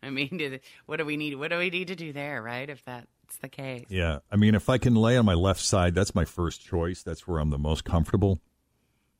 I 0.02 0.10
mean, 0.10 0.60
what 0.86 0.96
do 0.96 1.04
we 1.04 1.16
need? 1.16 1.36
What 1.36 1.48
do 1.50 1.58
we 1.58 1.70
need 1.70 1.88
to 1.88 1.94
do 1.96 2.12
there, 2.12 2.42
right? 2.42 2.68
If 2.68 2.84
that's 2.84 3.06
the 3.40 3.48
case. 3.48 3.86
Yeah. 3.88 4.18
I 4.30 4.36
mean, 4.36 4.54
if 4.54 4.68
I 4.68 4.78
can 4.78 4.94
lay 4.94 5.16
on 5.16 5.24
my 5.24 5.34
left 5.34 5.60
side, 5.60 5.94
that's 5.94 6.14
my 6.14 6.24
first 6.24 6.64
choice. 6.64 7.02
That's 7.02 7.26
where 7.26 7.38
I'm 7.40 7.50
the 7.50 7.58
most 7.58 7.84
comfortable. 7.84 8.40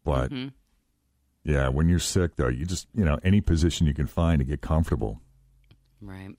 But 0.05 0.31
Mm-hmm. 0.31 0.49
Yeah, 1.45 1.69
when 1.69 1.89
you're 1.89 1.99
sick, 1.99 2.37
though, 2.37 2.49
you 2.49 2.65
just, 2.65 2.89
you 2.95 3.05
know, 3.05 3.19
any 3.23 3.41
position 3.41 3.87
you 3.87 3.95
can 3.95 4.07
find 4.07 4.39
to 4.39 4.45
get 4.45 4.61
comfortable. 4.63 5.21
Right. 6.01 6.35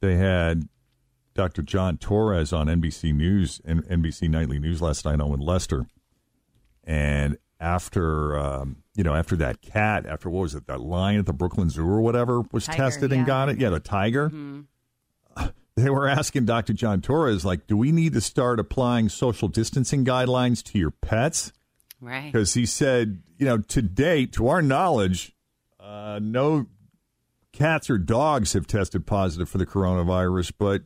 They 0.00 0.16
had 0.16 0.68
Dr. 1.34 1.62
John 1.62 1.98
Torres 1.98 2.52
on 2.52 2.66
NBC 2.68 3.12
News 3.12 3.60
and 3.64 3.84
NBC 3.84 4.28
Nightly 4.28 4.58
News 4.58 4.80
last 4.80 5.04
night 5.04 5.20
on 5.20 5.30
with 5.30 5.40
Lester. 5.40 5.86
And 6.84 7.38
after, 7.58 8.38
um, 8.38 8.82
you 8.94 9.02
know, 9.02 9.14
after 9.14 9.34
that 9.36 9.60
cat, 9.62 10.06
after 10.06 10.30
what 10.30 10.42
was 10.42 10.54
it, 10.54 10.66
that 10.68 10.80
lion 10.80 11.18
at 11.18 11.26
the 11.26 11.32
Brooklyn 11.32 11.68
Zoo 11.68 11.86
or 11.86 12.00
whatever 12.00 12.42
was 12.52 12.66
Tiger, 12.66 12.76
tested 12.76 13.12
and 13.12 13.26
got 13.26 13.48
it? 13.48 13.58
Yeah, 13.58 13.70
the 13.70 13.80
tiger. 13.80 14.30
They 15.76 15.90
were 15.90 16.08
asking 16.08 16.46
Dr. 16.46 16.72
John 16.72 17.02
Torres, 17.02 17.44
like, 17.44 17.66
do 17.66 17.76
we 17.76 17.92
need 17.92 18.14
to 18.14 18.20
start 18.22 18.58
applying 18.58 19.10
social 19.10 19.46
distancing 19.46 20.06
guidelines 20.06 20.62
to 20.64 20.78
your 20.78 20.90
pets? 20.90 21.52
Right. 22.00 22.32
Because 22.32 22.54
he 22.54 22.66
said, 22.66 23.22
you 23.38 23.46
know, 23.46 23.58
to 23.58 23.82
date, 23.82 24.32
to 24.34 24.48
our 24.48 24.62
knowledge, 24.62 25.34
uh, 25.80 26.18
no 26.22 26.66
cats 27.52 27.88
or 27.88 27.98
dogs 27.98 28.52
have 28.52 28.66
tested 28.66 29.06
positive 29.06 29.48
for 29.48 29.58
the 29.58 29.66
coronavirus. 29.66 30.52
But 30.58 30.82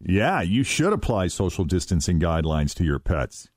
yeah, 0.00 0.40
you 0.40 0.62
should 0.64 0.92
apply 0.92 1.28
social 1.28 1.64
distancing 1.64 2.18
guidelines 2.18 2.74
to 2.74 2.84
your 2.84 2.98
pets 2.98 3.48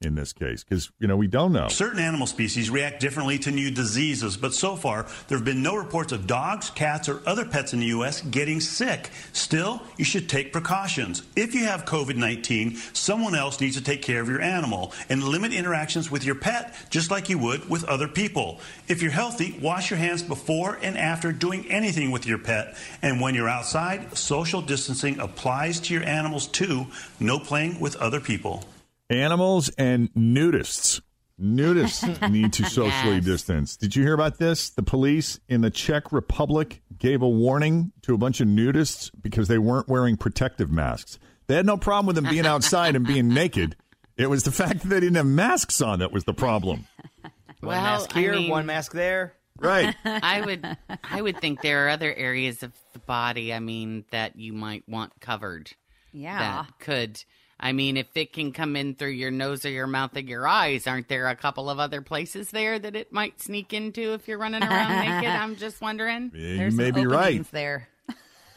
in 0.00 0.14
this 0.14 0.32
case 0.32 0.62
because, 0.62 0.90
you 1.00 1.08
know, 1.08 1.16
we 1.16 1.26
don't 1.26 1.52
know. 1.52 1.68
Certain 1.68 1.98
animal 1.98 2.26
species 2.26 2.70
react 2.70 3.00
differently 3.00 3.38
to 3.40 3.50
new 3.50 3.70
diseases, 3.70 4.36
but 4.36 4.54
so 4.54 4.76
far 4.76 5.06
there 5.26 5.36
have 5.36 5.44
been 5.44 5.62
no 5.62 5.74
reports 5.74 6.12
of 6.12 6.26
dogs, 6.26 6.70
cats, 6.70 7.08
or 7.08 7.20
other 7.26 7.44
pets 7.44 7.72
in 7.72 7.80
the 7.80 7.86
U.S. 7.86 8.20
getting 8.22 8.60
sick. 8.60 9.10
Still, 9.32 9.82
you 9.96 10.04
should 10.04 10.28
take 10.28 10.52
precautions. 10.52 11.22
If 11.34 11.54
you 11.54 11.64
have 11.64 11.84
COVID 11.84 12.16
19, 12.16 12.76
someone 12.92 13.34
else 13.34 13.60
needs 13.60 13.76
to 13.76 13.82
take 13.82 14.02
care 14.02 14.20
of 14.20 14.28
your 14.28 14.40
animal 14.40 14.92
and 15.08 15.22
limit 15.22 15.52
interactions 15.52 16.10
with 16.10 16.24
your 16.24 16.36
pet 16.36 16.74
just 16.90 17.10
like 17.10 17.28
you 17.28 17.38
would 17.38 17.68
with 17.68 17.84
other 17.84 18.08
people. 18.08 18.60
If 18.86 19.02
you're 19.02 19.10
healthy, 19.10 19.58
wash 19.60 19.90
your 19.90 19.98
hands 19.98 20.22
before 20.22 20.78
and 20.80 20.96
after 20.96 21.32
doing 21.32 21.68
anything 21.70 22.12
with 22.12 22.24
your 22.24 22.38
pet. 22.38 22.76
And 23.02 23.20
when 23.20 23.34
you're 23.34 23.48
outside, 23.48 24.16
social 24.16 24.62
distancing 24.62 25.18
applies 25.18 25.80
to 25.80 25.94
your 25.94 26.04
animals 26.04 26.46
too. 26.46 26.86
No 27.18 27.40
playing 27.40 27.80
with 27.80 27.96
other 27.96 28.20
people. 28.20 28.64
Animals 29.10 29.68
and 29.70 30.12
nudists. 30.14 31.00
Nudists 31.40 32.30
need 32.30 32.52
to 32.54 32.64
socially 32.64 33.16
Yes. 33.16 33.24
distance. 33.24 33.76
Did 33.76 33.94
you 33.96 34.02
hear 34.02 34.14
about 34.14 34.38
this? 34.38 34.70
The 34.70 34.82
police 34.82 35.38
in 35.48 35.60
the 35.60 35.70
Czech 35.70 36.12
Republic 36.12 36.82
gave 36.98 37.22
a 37.22 37.28
warning 37.28 37.92
to 38.02 38.14
a 38.14 38.18
bunch 38.18 38.40
of 38.40 38.48
nudists 38.48 39.10
because 39.22 39.48
they 39.48 39.58
weren't 39.58 39.88
wearing 39.88 40.16
protective 40.16 40.70
masks. 40.70 41.18
They 41.46 41.54
had 41.54 41.64
no 41.64 41.76
problem 41.76 42.06
with 42.06 42.16
them 42.16 42.28
being 42.30 42.44
outside 42.46 42.96
and 42.96 43.06
being 43.06 43.28
naked. 43.34 43.76
It 44.16 44.28
was 44.28 44.42
the 44.42 44.50
fact 44.50 44.80
that 44.82 44.88
they 44.88 45.00
didn't 45.00 45.14
have 45.16 45.26
masks 45.26 45.80
on 45.80 46.00
that 46.00 46.12
was 46.12 46.24
the 46.24 46.34
problem. 46.34 46.86
Well, 47.22 47.32
One 47.60 47.68
Well, 47.70 47.82
mask 47.82 48.16
I 48.16 48.20
here, 48.20 48.32
mean- 48.34 48.50
one 48.50 48.66
mask 48.66 48.92
there. 48.92 49.34
Right. 49.60 49.94
I 50.04 50.40
would 50.40 50.76
I 51.02 51.20
would 51.22 51.38
think 51.40 51.62
there 51.62 51.86
are 51.86 51.88
other 51.88 52.14
areas 52.14 52.62
of 52.62 52.72
the 52.92 53.00
body, 53.00 53.52
I 53.52 53.58
mean, 53.58 54.04
that 54.12 54.36
you 54.36 54.52
might 54.52 54.84
want 54.88 55.12
covered. 55.20 55.72
Yeah. 56.12 56.38
That 56.66 56.78
could 56.78 57.24
I 57.60 57.72
mean, 57.72 57.96
if 57.96 58.16
it 58.16 58.32
can 58.32 58.52
come 58.52 58.76
in 58.76 58.94
through 58.94 59.10
your 59.10 59.32
nose 59.32 59.64
or 59.64 59.70
your 59.70 59.88
mouth 59.88 60.16
or 60.16 60.20
your 60.20 60.46
eyes, 60.46 60.86
aren't 60.86 61.08
there 61.08 61.26
a 61.26 61.34
couple 61.34 61.68
of 61.68 61.80
other 61.80 62.00
places 62.02 62.50
there 62.50 62.78
that 62.78 62.94
it 62.94 63.12
might 63.12 63.40
sneak 63.40 63.72
into 63.72 64.14
if 64.14 64.28
you're 64.28 64.38
running 64.38 64.62
around 64.62 64.90
naked? 64.90 65.28
I'm 65.30 65.56
just 65.56 65.80
wondering. 65.80 66.30
Yeah, 66.34 66.40
you 66.40 66.56
There's 66.58 66.74
may 66.74 66.92
some 66.92 66.94
be 66.94 67.06
right. 67.06 67.24
openings 67.26 67.50
there. 67.50 67.88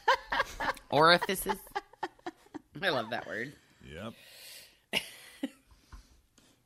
Orifices. 0.91 1.58
I 2.81 2.89
love 2.89 3.10
that 3.10 3.25
word. 3.27 3.53
Yep. 3.91 4.13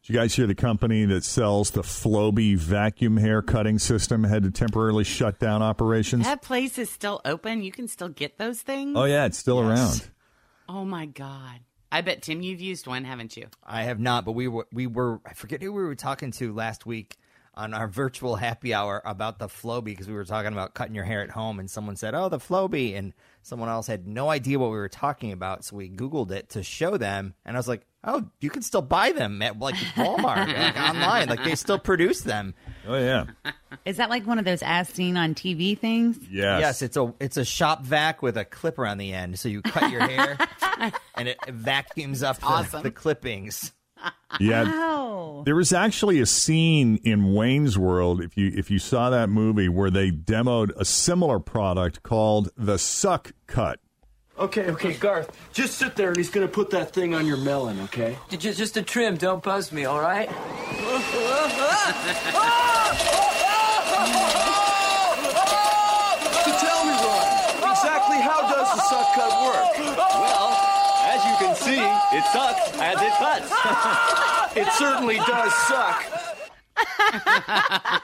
Did 0.05 0.13
you 0.13 0.19
guys 0.19 0.35
hear 0.35 0.45
the 0.45 0.53
company 0.53 1.05
that 1.05 1.23
sells 1.23 1.71
the 1.71 1.81
Flowbee 1.81 2.57
vacuum 2.57 3.17
hair 3.17 3.41
cutting 3.41 3.79
system 3.79 4.23
had 4.23 4.43
to 4.43 4.51
temporarily 4.51 5.03
shut 5.03 5.39
down 5.39 5.63
operations? 5.63 6.25
That 6.25 6.43
place 6.43 6.77
is 6.77 6.91
still 6.91 7.21
open. 7.25 7.63
You 7.63 7.71
can 7.71 7.87
still 7.87 8.09
get 8.09 8.37
those 8.37 8.61
things. 8.61 8.93
Oh 8.95 9.05
yeah, 9.05 9.25
it's 9.25 9.39
still 9.39 9.59
around. 9.59 10.07
Oh 10.69 10.85
my 10.85 11.07
god. 11.07 11.61
I 11.95 12.01
bet 12.01 12.23
Tim, 12.23 12.41
you've 12.41 12.59
used 12.59 12.87
one, 12.87 13.05
haven't 13.05 13.37
you? 13.37 13.47
I 13.65 13.83
have 13.83 14.01
not, 14.01 14.25
but 14.25 14.33
we 14.33 14.49
were 14.49 14.67
we 14.73 14.85
were 14.85 15.21
I 15.25 15.31
forget 15.31 15.61
who 15.61 15.71
we 15.71 15.81
were 15.81 15.95
talking 15.95 16.31
to 16.31 16.53
last 16.53 16.85
week 16.85 17.15
on 17.57 17.73
our 17.73 17.87
virtual 17.87 18.35
happy 18.35 18.73
hour 18.73 19.01
about 19.05 19.39
the 19.39 19.47
Flowbee 19.47 19.85
because 19.85 20.07
we 20.07 20.13
were 20.13 20.25
talking 20.25 20.51
about 20.51 20.73
cutting 20.73 20.95
your 20.95 21.05
hair 21.05 21.21
at 21.21 21.29
home, 21.31 21.59
and 21.59 21.69
someone 21.69 21.95
said, 21.95 22.13
"Oh, 22.15 22.29
the 22.29 22.39
Flowbee," 22.39 22.97
and 22.97 23.13
someone 23.41 23.69
else 23.69 23.87
had 23.87 24.07
no 24.07 24.29
idea 24.29 24.59
what 24.59 24.71
we 24.71 24.77
were 24.77 24.89
talking 24.89 25.31
about, 25.31 25.63
so 25.63 25.75
we 25.75 25.89
Googled 25.89 26.31
it 26.31 26.49
to 26.49 26.63
show 26.63 26.97
them, 26.97 27.33
and 27.45 27.55
I 27.55 27.59
was 27.59 27.67
like, 27.67 27.85
"Oh, 28.03 28.25
you 28.41 28.49
can 28.49 28.61
still 28.61 28.81
buy 28.81 29.11
them 29.11 29.41
at 29.41 29.57
like 29.59 29.75
Walmart, 29.95 30.47
like 30.47 30.77
online, 30.89 31.29
like 31.29 31.43
they 31.43 31.55
still 31.55 31.79
produce 31.79 32.21
them." 32.21 32.53
Oh 32.87 32.97
yeah, 32.97 33.25
Is 33.85 33.97
that 33.97 34.09
like 34.09 34.25
one 34.27 34.37
of 34.39 34.45
those 34.45 34.61
as 34.63 34.89
seen 34.89 35.15
on 35.17 35.33
TV 35.35 35.77
things? 35.77 36.17
yes, 36.29 36.59
Yes, 36.61 36.81
it's 36.81 36.97
a 36.97 37.13
it's 37.19 37.37
a 37.37 37.45
shop 37.45 37.83
vac 37.83 38.21
with 38.21 38.37
a 38.37 38.45
clipper 38.45 38.85
on 38.85 38.97
the 38.97 39.13
end, 39.13 39.39
so 39.39 39.47
you 39.49 39.61
cut 39.61 39.91
your 39.91 40.01
hair, 40.07 40.37
and 41.15 41.27
it 41.27 41.37
vacuums 41.49 42.21
up 42.23 42.39
the, 42.39 42.45
awesome. 42.45 42.83
the 42.83 42.91
clippings. 42.91 43.71
Yeah. 44.39 44.65
Oh. 44.67 45.43
There 45.45 45.55
was 45.55 45.71
actually 45.71 46.19
a 46.19 46.25
scene 46.25 46.99
in 47.03 47.33
Wayne's 47.33 47.77
World, 47.77 48.21
if 48.21 48.35
you 48.35 48.51
if 48.55 48.69
you 48.69 48.79
saw 48.79 49.09
that 49.09 49.29
movie, 49.29 49.69
where 49.69 49.89
they 49.89 50.11
demoed 50.11 50.71
a 50.75 50.83
similar 50.83 51.39
product 51.39 52.03
called 52.03 52.49
the 52.57 52.77
Suck 52.77 53.31
Kut. 53.47 53.79
Okay, 54.37 54.65
okay, 54.71 54.93
Garth, 54.93 55.31
just 55.53 55.77
sit 55.77 55.95
there 55.95 56.09
and 56.09 56.17
he's 56.17 56.29
gonna 56.29 56.49
put 56.49 56.71
that 56.71 56.91
thing 56.91 57.15
on 57.15 57.25
your 57.25 57.37
melon, 57.37 57.79
okay? 57.81 58.17
Just, 58.29 58.57
just 58.57 58.75
a 58.75 58.81
trim. 58.81 59.15
Don't 59.15 59.41
buzz 59.41 59.71
me, 59.71 59.85
all 59.85 60.01
right? 60.01 60.29
So 66.45 66.51
tell 66.61 66.85
me, 66.85 66.91
Ron, 66.91 67.71
exactly 67.71 68.21
how 68.21 68.41
does 68.45 68.69
the 68.75 68.81
Suck 68.85 69.07
Kut 69.15 69.31
work? 69.41 69.97
Well, 69.97 70.51
as 71.09 71.25
you 71.25 71.35
can 71.41 71.55
see, 71.55 71.81
it 72.13 72.23
sucks 72.33 72.71
as 72.79 73.01
it 73.01 73.13
cuts. 73.13 73.51
It 74.57 74.67
certainly 74.73 75.17
does 75.17 75.53
suck. 75.53 76.03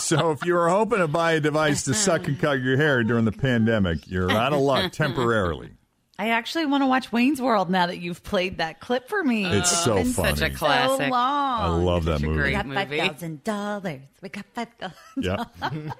So 0.00 0.30
if 0.32 0.44
you 0.44 0.52
were 0.54 0.68
hoping 0.68 0.98
to 0.98 1.08
buy 1.08 1.32
a 1.32 1.40
device 1.40 1.84
to 1.84 1.94
suck 1.94 2.26
and 2.28 2.38
cut 2.38 2.60
your 2.60 2.76
hair 2.76 3.02
during 3.04 3.24
the 3.24 3.32
pandemic, 3.32 4.06
you're 4.10 4.30
out 4.30 4.52
of 4.52 4.60
luck 4.60 4.92
temporarily. 4.92 5.70
I 6.18 6.28
actually 6.30 6.66
want 6.66 6.82
to 6.82 6.86
watch 6.86 7.10
Wayne's 7.12 7.40
World 7.40 7.70
now 7.70 7.86
that 7.86 7.98
you've 7.98 8.22
played 8.22 8.58
that 8.58 8.80
clip 8.80 9.08
for 9.08 9.22
me. 9.24 9.44
It's 9.46 9.84
so 9.84 9.94
been 9.96 10.12
funny. 10.12 10.36
Such 10.36 10.50
a 10.50 10.52
So 10.52 10.58
classic. 10.58 11.10
long. 11.10 11.60
I 11.60 11.66
love 11.68 12.04
that 12.04 12.18
Such 12.20 12.24
a 12.24 12.28
movie. 12.30 12.42
We 12.42 12.50
got 12.52 12.66
five 12.66 12.88
thousand 12.90 13.44
dollars. 13.44 14.00
We 14.20 14.28
got 14.28 14.44
five 14.54 14.68
thousand. 14.78 14.96
Yeah. 15.20 15.44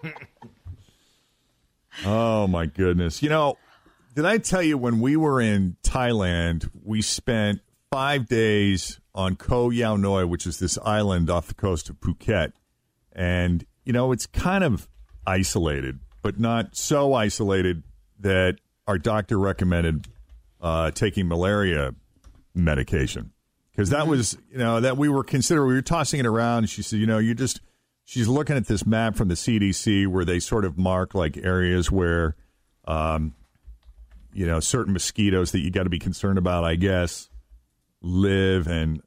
oh 2.05 2.47
my 2.47 2.67
goodness. 2.67 3.23
You 3.23 3.31
know, 3.31 3.57
did 4.15 4.27
I 4.27 4.39
tell 4.39 4.63
you 4.63 4.77
when 4.77 5.01
we 5.01 5.17
were 5.17 5.41
in 5.41 5.77
Thailand, 5.83 6.69
we 6.85 7.03
spent 7.03 7.61
five 7.91 8.27
days 8.27 9.01
on 9.15 9.37
Koh 9.37 9.71
Yao 9.71 9.97
Noi, 9.97 10.27
which 10.27 10.47
is 10.47 10.59
this 10.59 10.79
island 10.85 11.31
off 11.31 11.47
the 11.49 11.55
coast 11.55 11.89
of 11.89 12.01
Phuket. 12.01 12.53
And, 13.13 13.65
you 13.85 13.93
know, 13.93 14.13
it's 14.13 14.27
kind 14.27 14.65
of 14.65 14.89
isolated, 15.27 16.01
but 16.23 16.39
not 16.39 16.77
so 16.77 17.15
isolated 17.15 17.83
that 18.21 18.57
our 18.87 18.99
doctor 18.99 19.39
recommended 19.39 20.09
uh, 20.61 20.91
taking 20.91 21.29
malaria 21.29 21.95
medication. 22.55 23.33
Because 23.71 23.91
that 23.91 24.07
was, 24.07 24.37
you 24.51 24.59
know, 24.59 24.81
that 24.81 24.99
we 24.99 25.09
were 25.09 25.25
considering, 25.25 25.69
we 25.69 25.75
were 25.75 25.83
tossing 25.83 26.21
it 26.21 26.27
around. 26.27 26.59
And 26.59 26.71
she 26.71 26.83
said, 26.83 26.99
you 26.99 27.07
know, 27.07 27.19
you 27.19 27.35
just, 27.35 27.61
she's 28.05 28.29
looking 28.29 28.57
at 28.57 28.67
this 28.67 28.85
map 28.85 29.17
from 29.17 29.29
the 29.29 29.35
CDC 29.35 30.07
where 30.07 30.27
they 30.27 30.39
sort 30.39 30.67
of 30.67 30.77
mark 30.77 31.15
like 31.15 31.39
areas 31.39 31.91
where, 31.91 32.37
um, 32.87 33.35
you 34.33 34.47
know, 34.47 34.61
certain 34.61 34.93
mosquitoes 34.93 35.53
that 35.53 35.61
you 35.61 35.71
got 35.71 35.85
to 35.85 35.91
be 35.91 35.99
concerned 35.99 36.39
about, 36.39 36.65
I 36.65 36.77
guess, 36.77 37.29
live 38.01 38.67
in 38.67 39.01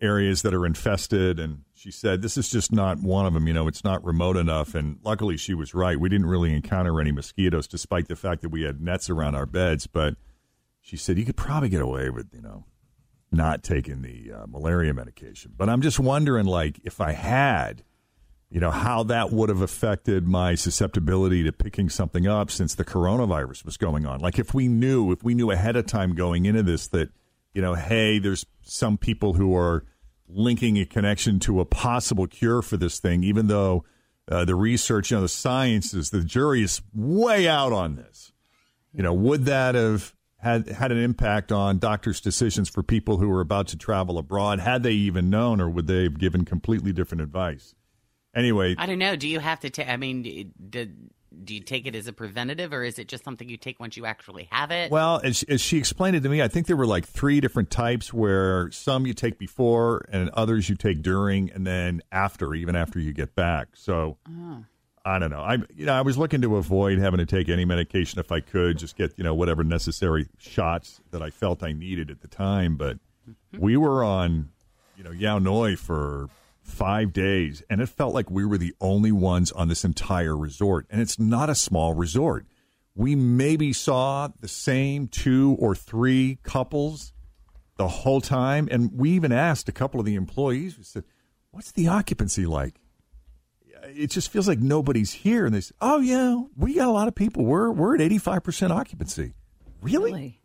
areas 0.00 0.42
that 0.42 0.54
are 0.54 0.66
infested. 0.66 1.38
And 1.40 1.60
she 1.72 1.90
said, 1.90 2.20
this 2.20 2.36
is 2.36 2.50
just 2.50 2.72
not 2.72 2.98
one 2.98 3.26
of 3.26 3.34
them. 3.34 3.46
You 3.46 3.54
know, 3.54 3.68
it's 3.68 3.84
not 3.84 4.04
remote 4.04 4.36
enough. 4.36 4.74
And 4.74 4.98
luckily, 5.02 5.36
she 5.36 5.54
was 5.54 5.74
right. 5.74 5.98
We 5.98 6.08
didn't 6.08 6.26
really 6.26 6.52
encounter 6.52 7.00
any 7.00 7.12
mosquitoes, 7.12 7.66
despite 7.66 8.08
the 8.08 8.16
fact 8.16 8.42
that 8.42 8.50
we 8.50 8.62
had 8.62 8.80
nets 8.80 9.08
around 9.08 9.34
our 9.34 9.46
beds. 9.46 9.86
But 9.86 10.16
she 10.80 10.96
said, 10.96 11.18
you 11.18 11.24
could 11.24 11.36
probably 11.36 11.68
get 11.68 11.82
away 11.82 12.10
with, 12.10 12.28
you 12.32 12.42
know, 12.42 12.64
not 13.32 13.62
taking 13.62 14.02
the 14.02 14.32
uh, 14.32 14.46
malaria 14.46 14.92
medication. 14.92 15.52
But 15.56 15.68
I'm 15.68 15.80
just 15.80 15.98
wondering, 15.98 16.46
like, 16.46 16.80
if 16.84 17.00
I 17.00 17.12
had, 17.12 17.82
you 18.50 18.60
know, 18.60 18.70
how 18.70 19.02
that 19.04 19.32
would 19.32 19.48
have 19.48 19.60
affected 19.60 20.26
my 20.26 20.54
susceptibility 20.54 21.42
to 21.42 21.52
picking 21.52 21.88
something 21.88 22.26
up 22.26 22.50
since 22.50 22.74
the 22.74 22.84
coronavirus 22.84 23.64
was 23.64 23.76
going 23.76 24.06
on. 24.06 24.20
Like, 24.20 24.38
if 24.38 24.54
we 24.54 24.68
knew, 24.68 25.10
if 25.12 25.24
we 25.24 25.34
knew 25.34 25.50
ahead 25.50 25.76
of 25.76 25.86
time 25.86 26.14
going 26.14 26.46
into 26.46 26.62
this 26.62 26.86
that, 26.88 27.10
you 27.52 27.62
know, 27.62 27.74
hey, 27.74 28.18
there's 28.18 28.46
some 28.62 28.96
people 28.96 29.34
who 29.34 29.56
are 29.56 29.84
linking 30.28 30.78
a 30.78 30.86
connection 30.86 31.38
to 31.40 31.60
a 31.60 31.64
possible 31.64 32.26
cure 32.26 32.62
for 32.62 32.76
this 32.76 32.98
thing, 32.98 33.24
even 33.24 33.48
though 33.48 33.84
uh, 34.30 34.44
the 34.44 34.54
research, 34.54 35.10
you 35.10 35.16
know, 35.16 35.22
the 35.22 35.28
science 35.28 35.92
is, 35.92 36.10
the 36.10 36.22
jury 36.22 36.62
is 36.62 36.80
way 36.94 37.48
out 37.48 37.72
on 37.72 37.96
this. 37.96 38.32
You 38.92 39.02
know, 39.02 39.12
would 39.12 39.44
that 39.46 39.74
have 39.74 40.14
had 40.38 40.68
had 40.68 40.92
an 40.92 40.98
impact 40.98 41.50
on 41.50 41.78
doctors' 41.78 42.20
decisions 42.20 42.68
for 42.68 42.82
people 42.82 43.18
who 43.18 43.28
were 43.28 43.40
about 43.40 43.66
to 43.68 43.76
travel 43.76 44.18
abroad? 44.18 44.60
Had 44.60 44.82
they 44.82 44.92
even 44.92 45.28
known, 45.30 45.60
or 45.60 45.68
would 45.68 45.86
they 45.86 46.04
have 46.04 46.18
given 46.18 46.44
completely 46.44 46.92
different 46.92 47.22
advice? 47.22 47.74
Anyway, 48.34 48.74
I 48.78 48.86
don't 48.86 48.98
know. 48.98 49.16
Do 49.16 49.28
you 49.28 49.38
have 49.38 49.60
to 49.60 49.70
take? 49.70 49.88
I 49.88 49.96
mean, 49.96 50.52
do, 50.70 50.88
do 51.44 51.54
you 51.54 51.60
take 51.60 51.86
it 51.86 51.94
as 51.94 52.06
a 52.06 52.12
preventative, 52.12 52.72
or 52.72 52.82
is 52.82 52.98
it 52.98 53.08
just 53.08 53.24
something 53.24 53.48
you 53.48 53.56
take 53.56 53.80
once 53.80 53.96
you 53.96 54.06
actually 54.06 54.48
have 54.50 54.70
it? 54.70 54.90
Well, 54.90 55.20
as, 55.22 55.42
as 55.44 55.60
she 55.60 55.78
explained 55.78 56.16
it 56.16 56.22
to 56.22 56.28
me, 56.28 56.42
I 56.42 56.48
think 56.48 56.66
there 56.66 56.76
were 56.76 56.86
like 56.86 57.04
three 57.04 57.40
different 57.40 57.70
types 57.70 58.12
where 58.12 58.70
some 58.70 59.06
you 59.06 59.14
take 59.14 59.38
before 59.38 60.06
and 60.10 60.30
others 60.30 60.68
you 60.68 60.76
take 60.76 61.02
during 61.02 61.50
and 61.50 61.66
then 61.66 62.02
after, 62.12 62.54
even 62.54 62.76
after 62.76 62.98
you 62.98 63.12
get 63.12 63.34
back. 63.34 63.68
So 63.74 64.18
oh. 64.28 64.64
I 65.04 65.18
don't 65.18 65.30
know. 65.30 65.40
I 65.40 65.58
you 65.74 65.86
know 65.86 65.92
I 65.92 66.00
was 66.00 66.16
looking 66.16 66.40
to 66.42 66.56
avoid 66.56 66.98
having 66.98 67.18
to 67.18 67.26
take 67.26 67.48
any 67.48 67.64
medication 67.64 68.20
if 68.20 68.32
I 68.32 68.40
could, 68.40 68.78
just 68.78 68.96
get 68.96 69.12
you 69.16 69.24
know 69.24 69.34
whatever 69.34 69.62
necessary 69.62 70.28
shots 70.38 71.00
that 71.10 71.22
I 71.22 71.30
felt 71.30 71.62
I 71.62 71.72
needed 71.72 72.10
at 72.10 72.20
the 72.20 72.28
time. 72.28 72.76
But 72.76 72.96
mm-hmm. 73.28 73.60
we 73.60 73.76
were 73.76 74.02
on 74.02 74.50
you 74.96 75.04
know 75.04 75.10
Yao 75.10 75.38
Noi 75.38 75.76
for 75.76 76.28
five 76.64 77.12
days, 77.12 77.62
and 77.68 77.80
it 77.80 77.88
felt 77.88 78.14
like 78.14 78.30
we 78.30 78.44
were 78.44 78.58
the 78.58 78.74
only 78.80 79.12
ones 79.12 79.52
on 79.52 79.68
this 79.68 79.84
entire 79.84 80.36
resort, 80.36 80.86
and 80.90 81.00
it's 81.00 81.18
not 81.18 81.50
a 81.50 81.54
small 81.54 81.94
resort. 81.94 82.46
We 82.96 83.14
maybe 83.14 83.72
saw 83.72 84.28
the 84.40 84.48
same 84.48 85.08
two 85.08 85.56
or 85.58 85.74
three 85.74 86.38
couples 86.42 87.12
the 87.76 87.88
whole 87.88 88.20
time, 88.20 88.68
and 88.70 88.92
we 88.92 89.10
even 89.10 89.30
asked 89.30 89.68
a 89.68 89.72
couple 89.72 90.00
of 90.00 90.06
the 90.06 90.14
employees. 90.14 90.78
We 90.78 90.84
said, 90.84 91.04
"What's 91.50 91.72
the 91.72 91.88
occupancy 91.88 92.46
like?" 92.46 92.80
It 93.94 94.10
just 94.10 94.30
feels 94.30 94.48
like 94.48 94.60
nobody's 94.60 95.12
here, 95.12 95.44
and 95.44 95.54
they 95.54 95.60
said, 95.60 95.76
"Oh 95.80 95.98
yeah, 95.98 96.42
we 96.56 96.74
got 96.74 96.88
a 96.88 96.92
lot 96.92 97.08
of 97.08 97.14
people. 97.14 97.44
We're 97.44 97.70
we're 97.70 97.94
at 97.94 98.00
eighty 98.00 98.18
five 98.18 98.42
percent 98.42 98.72
occupancy." 98.72 99.34
Really? 99.82 100.40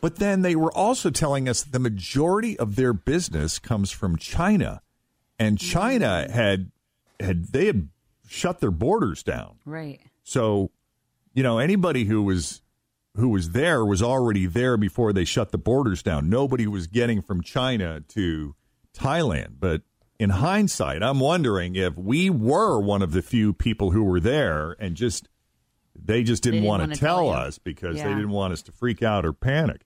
But 0.00 0.16
then 0.16 0.42
they 0.42 0.54
were 0.54 0.72
also 0.72 1.10
telling 1.10 1.48
us 1.48 1.62
the 1.62 1.80
majority 1.80 2.58
of 2.58 2.76
their 2.76 2.92
business 2.92 3.58
comes 3.58 3.90
from 3.90 4.16
China, 4.16 4.80
and 5.38 5.58
mm-hmm. 5.58 5.72
China 5.72 6.30
had 6.30 6.70
had 7.20 7.52
they 7.52 7.66
had 7.66 7.88
shut 8.28 8.60
their 8.60 8.70
borders 8.70 9.22
down. 9.22 9.58
Right. 9.64 10.00
So, 10.22 10.70
you 11.34 11.42
know, 11.42 11.58
anybody 11.58 12.04
who 12.04 12.22
was 12.22 12.60
who 13.16 13.28
was 13.30 13.50
there 13.50 13.84
was 13.84 14.02
already 14.02 14.46
there 14.46 14.76
before 14.76 15.12
they 15.12 15.24
shut 15.24 15.50
the 15.50 15.58
borders 15.58 16.02
down. 16.02 16.28
Nobody 16.28 16.66
was 16.66 16.86
getting 16.86 17.20
from 17.20 17.42
China 17.42 18.00
to 18.08 18.54
Thailand. 18.96 19.54
But 19.58 19.82
in 20.18 20.30
hindsight, 20.30 21.02
I'm 21.02 21.20
wondering 21.20 21.74
if 21.74 21.96
we 21.96 22.30
were 22.30 22.78
one 22.80 23.02
of 23.02 23.12
the 23.12 23.22
few 23.22 23.52
people 23.52 23.90
who 23.90 24.04
were 24.04 24.20
there 24.20 24.76
and 24.78 24.94
just 24.94 25.28
they 26.00 26.22
just 26.22 26.42
didn't, 26.44 26.56
didn't 26.56 26.68
want 26.68 26.82
wanna 26.82 26.96
tell 26.96 27.26
tell 27.26 27.30
us 27.30 27.58
because 27.58 27.96
they 27.96 28.02
didn't 28.04 28.30
want 28.30 28.52
us 28.52 28.62
to 28.62 28.72
freak 28.72 29.02
out 29.02 29.26
or 29.26 29.32
panic. 29.32 29.82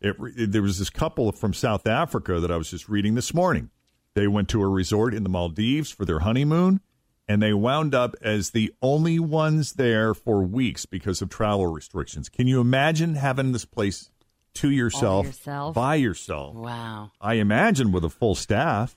It, 0.00 0.16
it- 0.36 0.52
there 0.52 0.62
was 0.62 0.78
this 0.78 0.90
couple 0.90 1.30
from 1.32 1.54
South 1.54 1.86
Africa 1.86 2.40
that 2.40 2.50
I 2.50 2.56
was 2.56 2.70
just 2.70 2.88
reading 2.88 3.14
this 3.14 3.32
morning. 3.32 3.70
They 4.14 4.28
went 4.28 4.48
to 4.50 4.62
a 4.62 4.68
resort 4.68 5.14
in 5.14 5.22
the 5.22 5.28
Maldives 5.28 5.90
for 5.90 6.04
their 6.04 6.20
honeymoon, 6.20 6.80
and 7.28 7.42
they 7.42 7.52
wound 7.54 7.94
up 7.94 8.14
as 8.20 8.50
the 8.50 8.72
only 8.82 9.18
ones 9.18 9.74
there 9.74 10.12
for 10.14 10.42
weeks 10.42 10.84
because 10.86 11.22
of 11.22 11.30
travel 11.30 11.66
restrictions. 11.66 12.28
Can 12.28 12.46
you 12.46 12.60
imagine 12.60 13.14
having 13.14 13.52
this 13.52 13.64
place 13.64 14.10
to 14.54 14.70
yourself, 14.70 15.26
yourself? 15.26 15.74
by 15.74 15.94
yourself? 15.94 16.54
Wow. 16.54 17.12
I 17.20 17.34
imagine 17.34 17.90
with 17.92 18.04
a 18.04 18.10
full 18.10 18.34
staff 18.34 18.96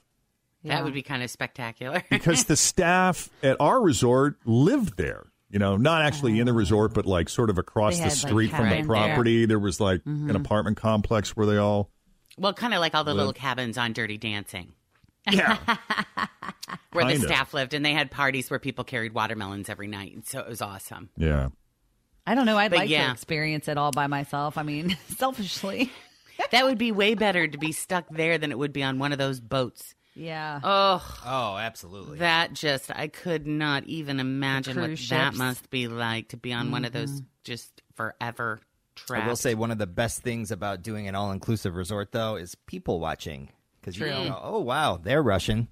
That 0.64 0.84
would 0.84 0.92
be 0.94 1.02
kind 1.02 1.22
of 1.22 1.30
spectacular. 1.30 2.02
because 2.10 2.44
the 2.44 2.56
staff 2.56 3.30
at 3.42 3.56
our 3.60 3.80
resort 3.80 4.36
lived 4.44 4.96
there. 4.98 5.26
You 5.48 5.60
know, 5.60 5.76
not 5.76 6.02
actually 6.02 6.40
in 6.40 6.44
the 6.46 6.52
resort, 6.52 6.92
but 6.92 7.06
like 7.06 7.28
sort 7.28 7.48
of 7.50 7.56
across 7.56 7.96
the 7.96 8.02
had, 8.02 8.08
like, 8.12 8.18
street 8.18 8.50
from 8.50 8.64
the 8.64 8.70
cabins 8.70 8.88
there. 8.88 9.06
property. 9.06 9.46
There 9.46 9.58
was 9.60 9.80
like 9.80 10.02
Mhm. 10.04 10.28
an 10.28 10.36
apartment 10.36 10.76
complex 10.76 11.36
where 11.36 11.46
they 11.46 11.56
all. 11.56 11.88
well, 12.36 12.52
kind 12.52 12.74
of 12.74 12.80
like 12.80 12.94
all 12.96 13.04
the 13.04 13.12
Live. 13.12 13.16
little 13.18 13.32
cabins 13.32 13.78
on 13.78 13.92
Dirty 13.94 14.18
Dancing. 14.18 14.72
Yeah. 15.30 15.58
where 16.92 17.04
the 17.04 17.12
Kinda. 17.12 17.26
staff 17.26 17.54
lived, 17.54 17.74
and 17.74 17.84
they 17.84 17.92
had 17.92 18.10
parties 18.10 18.50
where 18.50 18.58
people 18.58 18.84
carried 18.84 19.12
watermelons 19.14 19.68
every 19.68 19.86
night, 19.88 20.14
and 20.14 20.26
so 20.26 20.40
it 20.40 20.48
was 20.48 20.62
awesome. 20.62 21.10
Yeah. 21.16 21.48
I 22.26 22.34
don't 22.34 22.46
know. 22.46 22.56
I'd 22.58 22.70
But 22.70 22.80
like 22.80 22.90
yeah. 22.90 23.06
to 23.06 23.12
experience 23.12 23.68
it 23.68 23.78
all 23.78 23.92
by 23.92 24.06
myself. 24.08 24.58
I 24.58 24.62
mean, 24.62 24.96
selfishly. 25.16 25.92
that 26.50 26.64
would 26.64 26.78
be 26.78 26.92
way 26.92 27.14
better 27.14 27.46
to 27.46 27.58
be 27.58 27.72
stuck 27.72 28.06
there 28.10 28.38
than 28.38 28.50
it 28.50 28.58
would 28.58 28.72
be 28.72 28.82
on 28.82 28.98
one 28.98 29.12
of 29.12 29.18
those 29.18 29.40
boats. 29.40 29.94
Yeah. 30.14 30.60
Oh, 30.64 31.20
Oh, 31.26 31.56
absolutely. 31.58 32.18
that 32.18 32.54
just 32.54 32.90
I 32.90 33.08
could 33.08 33.46
not 33.46 33.84
even 33.84 34.18
imagine 34.18 34.80
what 34.80 34.86
cruise 34.86 35.10
that 35.10 35.34
must 35.34 35.68
be 35.70 35.88
like 35.88 36.28
to 36.30 36.38
be 36.38 36.52
on 36.54 36.70
one 36.70 36.86
of 36.86 36.92
those 36.92 37.10
mm-hmm. 37.10 37.26
just 37.44 37.82
forever 37.94 38.60
trapped. 38.94 39.24
I 39.24 39.28
will 39.28 39.36
say 39.36 39.54
one 39.54 39.70
of 39.70 39.76
the 39.78 39.86
best 39.86 40.22
things 40.22 40.50
about 40.50 40.82
doing 40.82 41.06
an 41.06 41.14
all-inclusive 41.14 41.76
resort, 41.76 42.12
though, 42.12 42.36
is 42.36 42.54
people 42.66 42.98
watching 42.98 43.50
because 43.86 43.98
you 43.98 44.06
True. 44.06 44.28
go, 44.28 44.40
"Oh 44.42 44.60
wow, 44.60 44.98
they're 45.02 45.22
Russian." 45.22 45.68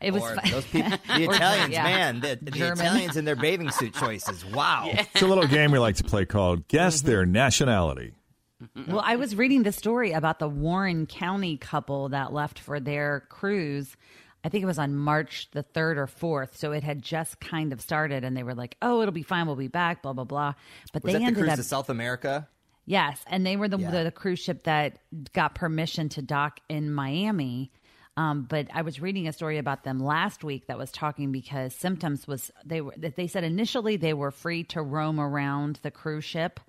It 0.00 0.12
was 0.12 0.22
or 0.22 0.34
fun. 0.34 0.50
those 0.50 0.66
people, 0.66 0.90
the 1.06 1.24
Italians, 1.24 1.72
yeah. 1.72 1.82
man, 1.84 2.20
the, 2.20 2.38
the 2.42 2.70
Italians 2.70 3.16
and 3.16 3.26
their 3.26 3.34
bathing 3.34 3.70
suit 3.70 3.94
choices. 3.94 4.44
Wow. 4.56 4.90
It's 4.92 5.22
a 5.22 5.26
little 5.26 5.46
game 5.46 5.70
we 5.70 5.78
like 5.78 5.96
to 5.96 6.04
play 6.04 6.26
called 6.26 6.68
Guess 6.68 6.98
mm-hmm. 6.98 7.08
Their 7.08 7.26
Nationality. 7.26 8.12
Mm-hmm. 8.62 8.92
Well, 8.92 9.02
I 9.04 9.16
was 9.16 9.34
reading 9.34 9.62
the 9.62 9.72
story 9.72 10.12
about 10.12 10.38
the 10.38 10.48
Warren 10.48 11.06
County 11.06 11.56
couple 11.56 12.10
that 12.10 12.32
left 12.32 12.58
for 12.58 12.78
their 12.78 13.24
cruise. 13.28 13.96
I 14.44 14.48
think 14.48 14.62
it 14.62 14.66
was 14.66 14.78
on 14.78 14.94
March 14.94 15.48
the 15.52 15.62
3rd 15.62 15.96
or 15.96 16.06
4th. 16.06 16.56
So 16.56 16.72
it 16.72 16.82
had 16.84 17.02
just 17.02 17.40
kind 17.40 17.72
of 17.72 17.80
started, 17.80 18.22
and 18.22 18.36
they 18.36 18.42
were 18.42 18.54
like, 18.54 18.76
oh, 18.80 19.00
it'll 19.00 19.12
be 19.12 19.22
fine. 19.22 19.46
We'll 19.46 19.56
be 19.56 19.68
back, 19.68 20.02
blah, 20.02 20.12
blah, 20.12 20.24
blah. 20.24 20.54
But 20.92 21.02
Was 21.02 21.12
they 21.12 21.12
that 21.14 21.18
the 21.20 21.24
ended 21.26 21.42
cruise 21.42 21.52
up. 21.52 21.56
to 21.56 21.64
South 21.64 21.90
America? 21.90 22.48
Yes, 22.86 23.20
and 23.26 23.44
they 23.44 23.56
were 23.56 23.68
the, 23.68 23.78
Yeah. 23.78 23.90
the 23.90 24.04
the 24.04 24.10
cruise 24.12 24.38
ship 24.38 24.62
that 24.64 24.98
got 25.32 25.54
permission 25.54 26.08
to 26.10 26.22
dock 26.22 26.60
in 26.68 26.92
Miami. 26.92 27.72
Um, 28.16 28.44
but 28.48 28.68
I 28.72 28.80
was 28.80 28.98
reading 28.98 29.28
a 29.28 29.32
story 29.32 29.58
about 29.58 29.84
them 29.84 29.98
last 29.98 30.42
week 30.42 30.68
that 30.68 30.78
was 30.78 30.90
talking 30.90 31.32
because 31.32 31.74
symptoms 31.74 32.26
was 32.26 32.50
they 32.64 32.80
were 32.80 32.94
that 32.96 33.16
they 33.16 33.26
said 33.26 33.44
initially 33.44 33.96
they 33.98 34.14
were 34.14 34.30
free 34.30 34.64
to 34.64 34.80
roam 34.80 35.20
around 35.20 35.80
the 35.82 35.90
cruise 35.90 36.24
ship, 36.24 36.60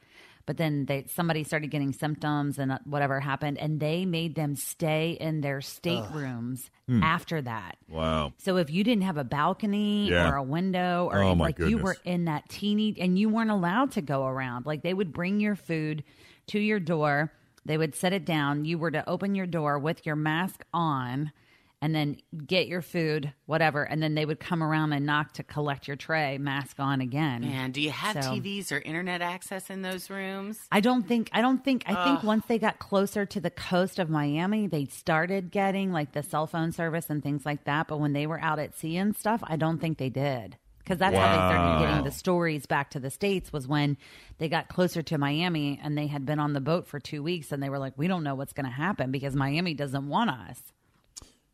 but 0.47 0.57
then 0.57 0.85
they 0.85 1.05
somebody 1.07 1.43
started 1.43 1.67
getting 1.69 1.93
symptoms 1.93 2.57
and 2.57 2.71
uh, 2.71 2.79
whatever 2.85 3.19
happened, 3.19 3.59
and 3.59 3.79
they 3.79 4.05
made 4.05 4.33
them 4.33 4.55
stay 4.55 5.11
in 5.21 5.41
their 5.41 5.59
staterooms 5.61 6.71
Hmm. 6.87 7.03
after 7.03 7.41
that. 7.41 7.77
Wow. 7.89 8.31
So 8.37 8.55
if 8.57 8.69
you 8.71 8.83
didn't 8.83 9.03
have 9.03 9.17
a 9.17 9.23
balcony 9.25 10.09
Yeah. 10.09 10.31
or 10.31 10.37
a 10.37 10.43
window 10.43 11.09
or 11.11 11.21
Oh, 11.21 11.33
like 11.33 11.59
you 11.59 11.77
were 11.77 11.97
in 12.05 12.25
that 12.25 12.47
teeny 12.49 12.95
and 12.99 13.19
you 13.19 13.27
weren't 13.29 13.51
allowed 13.51 13.91
to 13.91 14.01
go 14.01 14.25
around. 14.25 14.65
Like 14.65 14.81
they 14.83 14.93
would 14.93 15.11
bring 15.13 15.39
your 15.41 15.55
food 15.55 16.03
to 16.47 16.59
your 16.59 16.79
door, 16.79 17.33
they 17.65 17.77
would 17.77 17.93
set 17.93 18.13
it 18.13 18.23
down, 18.23 18.63
you 18.63 18.77
were 18.77 18.91
to 18.91 19.07
open 19.09 19.35
your 19.35 19.45
door 19.47 19.77
with 19.77 20.05
your 20.05 20.15
mask 20.15 20.63
on 20.73 21.33
and 21.81 21.93
then 21.93 22.17
get 22.45 22.67
your 22.67 22.81
food, 22.81 23.31
whatever, 23.45 23.83
and 23.83 24.01
then 24.01 24.15
they 24.15 24.25
would 24.25 24.39
come 24.39 24.63
around 24.63 24.93
and 24.93 25.05
knock 25.05 25.33
to 25.33 25.43
collect 25.43 25.87
your 25.87 25.95
tray, 25.95 26.37
mask 26.39 26.79
on 26.79 27.01
again. 27.01 27.41
Man, 27.41 27.71
do 27.71 27.81
you 27.81 27.91
have 27.91 28.23
So- 28.23 28.31
TVs 28.31 28.71
or 28.71 28.79
internet 28.79 29.21
access 29.21 29.69
in 29.69 29.83
those 29.83 30.09
rooms? 30.09 30.59
I 30.71 30.79
don't 30.79 31.07
think 31.07 31.29
I 31.33 31.41
don't 31.41 31.63
think 31.63 31.83
I 31.85 32.03
think 32.05 32.23
once 32.23 32.45
they 32.47 32.57
got 32.57 32.79
closer 32.79 33.25
to 33.27 33.39
the 33.39 33.51
coast 33.51 33.99
of 33.99 34.09
Miami, 34.09 34.65
they 34.67 34.85
started 34.85 35.51
getting 35.51 35.91
like 35.91 36.13
the 36.13 36.23
cell 36.23 36.47
phone 36.47 36.71
service 36.71 37.09
and 37.09 37.21
things 37.21 37.45
like 37.45 37.65
that. 37.65 37.87
But 37.87 37.99
when 37.99 38.13
they 38.13 38.25
were 38.25 38.39
out 38.41 38.57
at 38.59 38.75
sea 38.75 38.97
and 38.97 39.15
stuff, 39.15 39.43
I 39.45 39.55
don't 39.55 39.77
think 39.79 39.97
they 39.99 40.09
did. 40.09 40.57
Because 40.79 40.99
that's 40.99 41.15
how 41.17 41.27
they 41.31 41.53
started 41.53 41.85
getting 41.85 42.03
the 42.05 42.11
stories 42.11 42.65
back 42.65 42.91
to 42.91 42.99
the 43.01 43.09
states 43.11 43.51
was 43.51 43.67
when 43.67 43.97
they 44.37 44.47
got 44.47 44.69
closer 44.69 45.01
to 45.03 45.17
Miami 45.17 45.77
and 45.83 45.97
they 45.97 46.07
had 46.07 46.25
been 46.25 46.39
on 46.39 46.53
the 46.53 46.61
boat 46.61 46.87
for 46.87 46.97
two 46.97 47.21
weeks 47.21 47.51
and 47.51 47.61
they 47.61 47.69
were 47.69 47.77
like, 47.77 47.91
"We 47.97 48.07
don't 48.07 48.23
know 48.23 48.35
what's 48.35 48.53
going 48.53 48.67
to 48.67 48.71
happen 48.71 49.11
because 49.11 49.35
Miami 49.35 49.73
doesn't 49.73 50.07
want 50.07 50.29
us." 50.29 50.61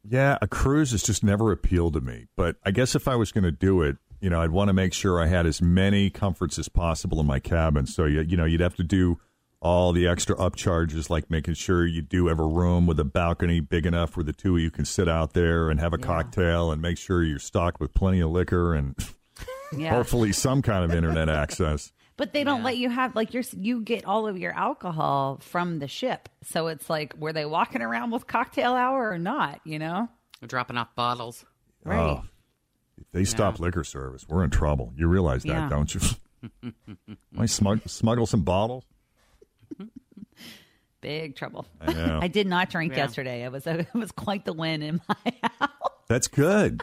Yeah, 0.07 0.37
a 0.41 0.47
cruise 0.47 0.91
has 0.91 1.03
just 1.03 1.23
never 1.23 1.51
appealed 1.51 1.93
to 1.93 2.01
me. 2.01 2.27
But 2.35 2.57
I 2.65 2.71
guess 2.71 2.95
if 2.95 3.07
I 3.07 3.15
was 3.15 3.31
going 3.31 3.45
to 3.45 3.51
do 3.51 3.81
it, 3.81 3.97
you 4.19 4.29
know, 4.29 4.41
I'd 4.41 4.51
want 4.51 4.69
to 4.69 4.73
make 4.73 4.93
sure 4.93 5.21
I 5.21 5.27
had 5.27 5.45
as 5.45 5.61
many 5.61 6.09
comforts 6.09 6.57
as 6.59 6.69
possible 6.69 7.19
in 7.19 7.25
my 7.25 7.39
cabin. 7.39 7.85
So 7.85 8.05
you, 8.05 8.21
you 8.21 8.37
know, 8.37 8.45
you'd 8.45 8.61
have 8.61 8.75
to 8.75 8.83
do 8.83 9.19
all 9.61 9.93
the 9.93 10.05
extra 10.07 10.35
upcharges, 10.35 11.09
like 11.09 11.29
making 11.31 11.53
sure 11.53 11.85
you 11.85 12.01
do 12.01 12.27
have 12.27 12.39
a 12.39 12.45
room 12.45 12.85
with 12.85 12.99
a 12.99 13.05
balcony 13.05 13.61
big 13.61 13.85
enough 13.85 14.17
where 14.17 14.23
the 14.25 14.33
two 14.33 14.55
of 14.57 14.61
you 14.61 14.69
can 14.69 14.83
sit 14.83 15.07
out 15.07 15.31
there 15.33 15.69
and 15.69 15.79
have 15.79 15.93
a 15.93 15.97
cocktail, 15.97 16.69
and 16.71 16.81
make 16.81 16.97
sure 16.97 17.23
you're 17.23 17.39
stocked 17.39 17.79
with 17.79 17.93
plenty 17.93 18.19
of 18.19 18.29
liquor 18.29 18.73
and 18.73 18.95
Yeah. 19.77 19.89
hopefully 19.91 20.31
some 20.33 20.61
kind 20.61 20.83
of 20.83 20.93
internet 20.95 21.29
access. 21.29 21.91
But 22.15 22.31
they 22.33 22.43
don't 22.43 22.61
let 22.63 22.77
you 22.77 22.89
have 22.89 23.15
like 23.15 23.33
you're 23.33 23.43
you 23.57 23.81
get 23.81 24.05
all 24.05 24.27
of 24.27 24.37
your 24.37 24.53
alcohol 24.53 25.39
from 25.41 25.79
the 25.79 25.87
ship. 25.87 26.29
So 26.43 26.67
it's 26.67 26.89
like 26.89 27.15
were 27.17 27.33
they 27.33 27.45
walking 27.45 27.81
around 27.81 28.11
with 28.11 28.27
cocktail 28.27 28.73
hour 28.75 29.09
or 29.09 29.17
not, 29.17 29.61
you 29.65 29.79
know? 29.79 30.07
Dropping 30.45 30.77
off 30.77 30.93
bottles. 30.95 31.43
Right. 31.83 31.97
Oh, 31.99 32.23
if 32.97 33.05
they 33.11 33.23
stop 33.23 33.59
liquor 33.59 33.83
service, 33.83 34.27
we're 34.29 34.43
in 34.43 34.51
trouble. 34.51 34.93
You 34.95 35.07
realize 35.07 35.41
that, 35.43 35.49
Yeah. 35.49 35.69
don't 35.69 35.93
you? 35.95 36.01
I 37.37 37.45
smug- 37.47 37.87
smuggle 37.87 38.25
some 38.27 38.41
bottles. 38.43 38.83
Big 41.01 41.35
trouble. 41.35 41.65
I. 41.81 42.19
I 42.23 42.27
did 42.27 42.47
not 42.47 42.69
drink 42.69 42.93
Yeah. 42.93 42.99
yesterday. 42.99 43.43
It 43.43 43.51
was 43.51 43.67
a, 43.67 43.79
it 43.79 43.93
was 43.93 44.11
quite 44.11 44.45
the 44.45 44.53
win 44.53 44.81
in 44.81 45.01
my 45.09 45.33
house. 45.59 45.69
That's 46.07 46.27
good. 46.27 46.81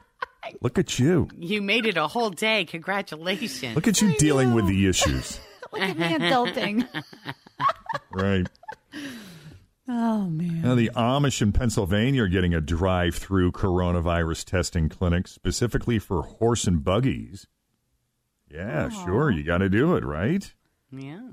Look 0.60 0.78
at 0.78 0.98
you. 0.98 1.28
You 1.36 1.62
made 1.62 1.86
it 1.86 1.96
a 1.96 2.06
whole 2.06 2.30
day. 2.30 2.64
Congratulations. 2.64 3.74
Look 3.74 3.88
at 3.88 4.00
you 4.00 4.16
dealing 4.16 4.54
with 4.54 4.66
the 4.66 4.86
issues. 4.88 5.40
Look 5.72 5.82
at 5.82 5.98
me 5.98 6.06
adulting. 6.06 6.86
Right. 8.12 8.48
Oh 9.88 10.22
man. 10.26 10.62
Now, 10.62 10.74
the 10.76 10.90
Amish 10.94 11.42
in 11.42 11.52
Pennsylvania 11.52 12.22
are 12.22 12.28
getting 12.28 12.54
a 12.54 12.60
drive 12.60 13.16
through 13.16 13.52
coronavirus 13.52 14.44
testing 14.44 14.88
clinic 14.88 15.26
specifically 15.28 15.98
for 15.98 16.22
horse 16.22 16.66
and 16.66 16.82
buggies. 16.82 17.46
Yeah, 18.48 18.88
sure. 18.88 19.30
You 19.30 19.42
got 19.42 19.58
to 19.58 19.68
do 19.68 19.96
it, 19.96 20.04
right? 20.04 20.52
Yeah. 20.92 21.30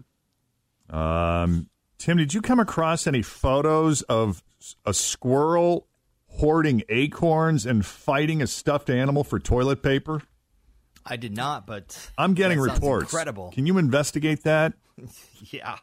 Um, 0.89 1.69
Tim, 1.97 2.17
did 2.17 2.33
you 2.33 2.41
come 2.41 2.59
across 2.59 3.07
any 3.07 3.21
photos 3.21 4.01
of 4.03 4.43
a 4.85 4.93
squirrel 4.93 5.87
hoarding 6.38 6.84
acorns 6.89 7.65
and 7.65 7.86
fighting 7.86 8.41
a 8.41 8.47
stuffed 8.47 8.89
animal 8.89 9.23
for 9.23 9.39
toilet 9.39 9.82
paper? 9.84 10.21
I 11.06 11.15
did 11.15 11.36
not, 11.36 11.65
but 11.65 12.12
I'm 12.17 12.34
getting 12.34 12.62
that 12.62 12.73
reports. 12.73 13.06
Incredible. 13.06 13.52
Can 13.52 13.65
you 13.65 13.78
investigate 13.78 14.43
that? 14.43 14.73
Yeah. 15.52 15.78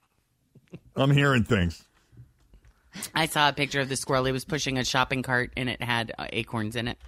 I'm 0.96 1.12
hearing 1.12 1.44
things. 1.44 1.84
I 3.14 3.26
saw 3.26 3.48
a 3.48 3.52
picture 3.52 3.80
of 3.80 3.88
the 3.88 3.94
squirrel. 3.94 4.24
He 4.24 4.32
was 4.32 4.44
pushing 4.44 4.78
a 4.78 4.84
shopping 4.84 5.22
cart 5.22 5.52
and 5.56 5.68
it 5.68 5.80
had 5.80 6.12
uh, 6.18 6.26
acorns 6.32 6.74
in 6.74 6.88
it. 6.88 6.98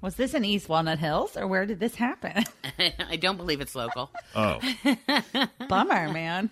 Was 0.00 0.16
this 0.16 0.34
in 0.34 0.44
East 0.44 0.68
Walnut 0.68 0.98
Hills 0.98 1.36
or 1.36 1.46
where 1.46 1.64
did 1.64 1.80
this 1.80 1.94
happen? 1.94 2.44
I 3.08 3.16
don't 3.16 3.36
believe 3.36 3.60
it's 3.60 3.74
local. 3.74 4.10
Oh. 4.34 4.60
Bummer, 5.68 6.12
man. 6.12 6.50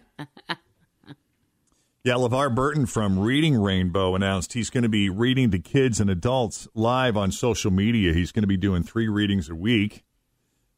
Yeah, 2.04 2.14
LeVar 2.14 2.52
Burton 2.52 2.86
from 2.86 3.16
Reading 3.16 3.54
Rainbow 3.62 4.16
announced 4.16 4.54
he's 4.54 4.70
going 4.70 4.82
to 4.82 4.88
be 4.88 5.08
reading 5.08 5.52
to 5.52 5.60
kids 5.60 6.00
and 6.00 6.10
adults 6.10 6.66
live 6.74 7.16
on 7.16 7.30
social 7.30 7.70
media. 7.70 8.12
He's 8.12 8.32
going 8.32 8.42
to 8.42 8.48
be 8.48 8.56
doing 8.56 8.82
three 8.82 9.06
readings 9.06 9.48
a 9.48 9.54
week. 9.54 10.02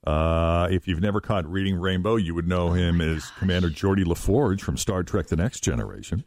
Uh, 0.06 0.68
if 0.70 0.86
you've 0.86 1.00
never 1.00 1.22
caught 1.22 1.50
Reading 1.50 1.76
Rainbow, 1.76 2.16
you 2.16 2.34
would 2.34 2.46
know 2.46 2.72
him 2.72 3.00
as 3.00 3.30
Commander 3.38 3.70
Geordi 3.70 4.04
LaForge 4.04 4.60
from 4.60 4.76
Star 4.76 5.02
Trek 5.02 5.28
The 5.28 5.36
Next 5.36 5.60
Generation. 5.60 6.24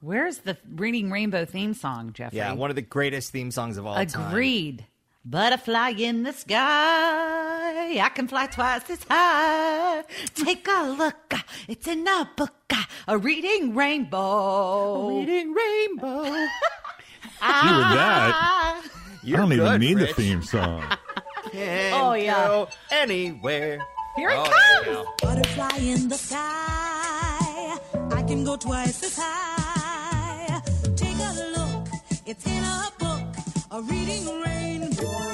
Where's 0.00 0.36
the 0.40 0.58
Reading 0.70 1.10
Rainbow 1.10 1.46
theme 1.46 1.72
song, 1.72 2.12
Jeffrey? 2.12 2.36
Yeah, 2.36 2.52
one 2.52 2.68
of 2.68 2.76
the 2.76 2.82
greatest 2.82 3.32
theme 3.32 3.50
songs 3.50 3.78
of 3.78 3.86
all 3.86 3.94
time. 4.04 4.28
Agreed. 4.28 4.84
Butterfly 5.24 5.94
in 5.96 6.24
the 6.24 6.34
sky. 6.34 7.98
I 7.98 8.10
can 8.14 8.28
fly 8.28 8.48
twice 8.48 8.90
as 8.90 9.02
high. 9.04 10.04
Take 10.34 10.68
a 10.68 10.90
look. 10.90 11.32
It's 11.68 11.88
in 11.88 12.06
a 12.06 12.30
book. 12.36 12.65
A 13.08 13.18
reading 13.18 13.74
rainbow. 13.74 15.08
reading 15.18 15.52
rainbow. 15.52 16.24
See, 16.24 17.68
with 17.68 17.90
that, 17.94 18.82
You're 19.22 19.38
I 19.38 19.40
don't 19.42 19.52
even 19.52 19.64
good, 19.66 19.80
need 19.80 19.98
the 19.98 20.06
theme 20.08 20.42
song. 20.42 20.82
Can 21.52 21.92
Oh, 21.94 22.14
yeah. 22.14 22.46
go 22.46 22.68
anywhere. 22.90 23.86
Here 24.16 24.30
it 24.30 24.36
Oh, 24.38 24.44
comes. 24.44 24.56
there 24.84 24.94
you 24.94 25.04
go. 25.04 25.14
Butterfly 25.22 25.76
in 25.78 26.08
the 26.08 26.16
sky. 26.16 27.76
I 28.10 28.22
can 28.26 28.44
go 28.44 28.56
twice 28.56 29.02
as 29.04 29.16
high. 29.20 30.60
Take 30.96 31.16
a 31.18 31.32
look. 31.56 31.88
It's 32.26 32.44
in 32.46 32.64
a 32.64 32.90
book. 32.98 33.36
A 33.70 33.82
reading 33.82 34.40
rainbow. 34.42 35.25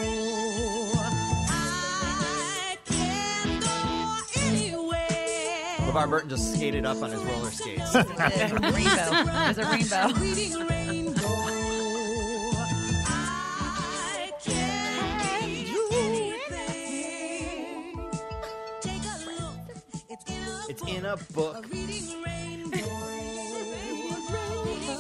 LeVar 5.93 6.09
Burton 6.09 6.31
just 6.31 6.55
skated 6.55 6.87
up 6.87 7.03
on 7.03 7.11
his 7.11 7.21
roller 7.23 7.51
skates. 7.51 7.93
There's 7.93 8.07
a 8.07 8.09
rainbow. 8.57 9.11
There's 9.53 9.59
a 9.59 9.65
rainbow. 9.71 10.09
Reading 10.19 10.55
rainbow. 10.67 11.21
I 13.85 14.33
can 14.43 15.65
do 15.67 15.89
anything. 15.93 17.29
Take 18.81 19.05
a 19.05 19.17
look. 19.29 19.55
It's 20.09 20.25
in 20.31 20.43
a 20.43 20.65
it's 20.71 20.83
in 20.89 21.05
a 21.05 21.17
book. 21.35 21.67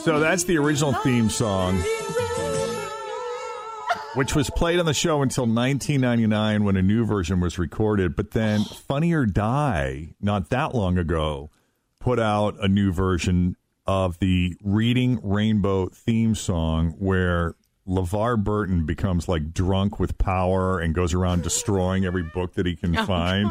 So 0.02 0.20
that's 0.20 0.44
the 0.44 0.58
original 0.58 0.92
theme 0.92 1.30
song, 1.30 1.82
which 4.14 4.34
was 4.34 4.50
played 4.50 4.78
on 4.78 4.86
the 4.86 4.94
show 4.94 5.22
until 5.22 5.44
1999 5.44 6.64
when 6.64 6.76
a 6.76 6.82
new 6.82 7.04
version 7.04 7.40
was 7.40 7.58
recorded. 7.58 8.14
But 8.14 8.32
then 8.32 8.64
Funny 8.64 9.12
or 9.12 9.26
Die, 9.26 10.14
not 10.20 10.50
that 10.50 10.74
long 10.74 10.98
ago, 10.98 11.50
put 11.98 12.18
out 12.18 12.56
a 12.60 12.68
new 12.68 12.92
version 12.92 13.56
of 13.86 14.18
the 14.18 14.56
Reading 14.62 15.18
Rainbow 15.22 15.88
theme 15.88 16.34
song 16.34 16.94
where 16.98 17.54
LeVar 17.86 18.42
Burton 18.42 18.86
becomes 18.86 19.28
like 19.28 19.52
drunk 19.52 19.98
with 19.98 20.18
power 20.18 20.78
and 20.78 20.94
goes 20.94 21.14
around 21.14 21.42
destroying 21.42 22.04
every 22.04 22.22
book 22.22 22.54
that 22.54 22.66
he 22.66 22.76
can 22.76 22.96
oh, 22.96 23.06
find? 23.06 23.50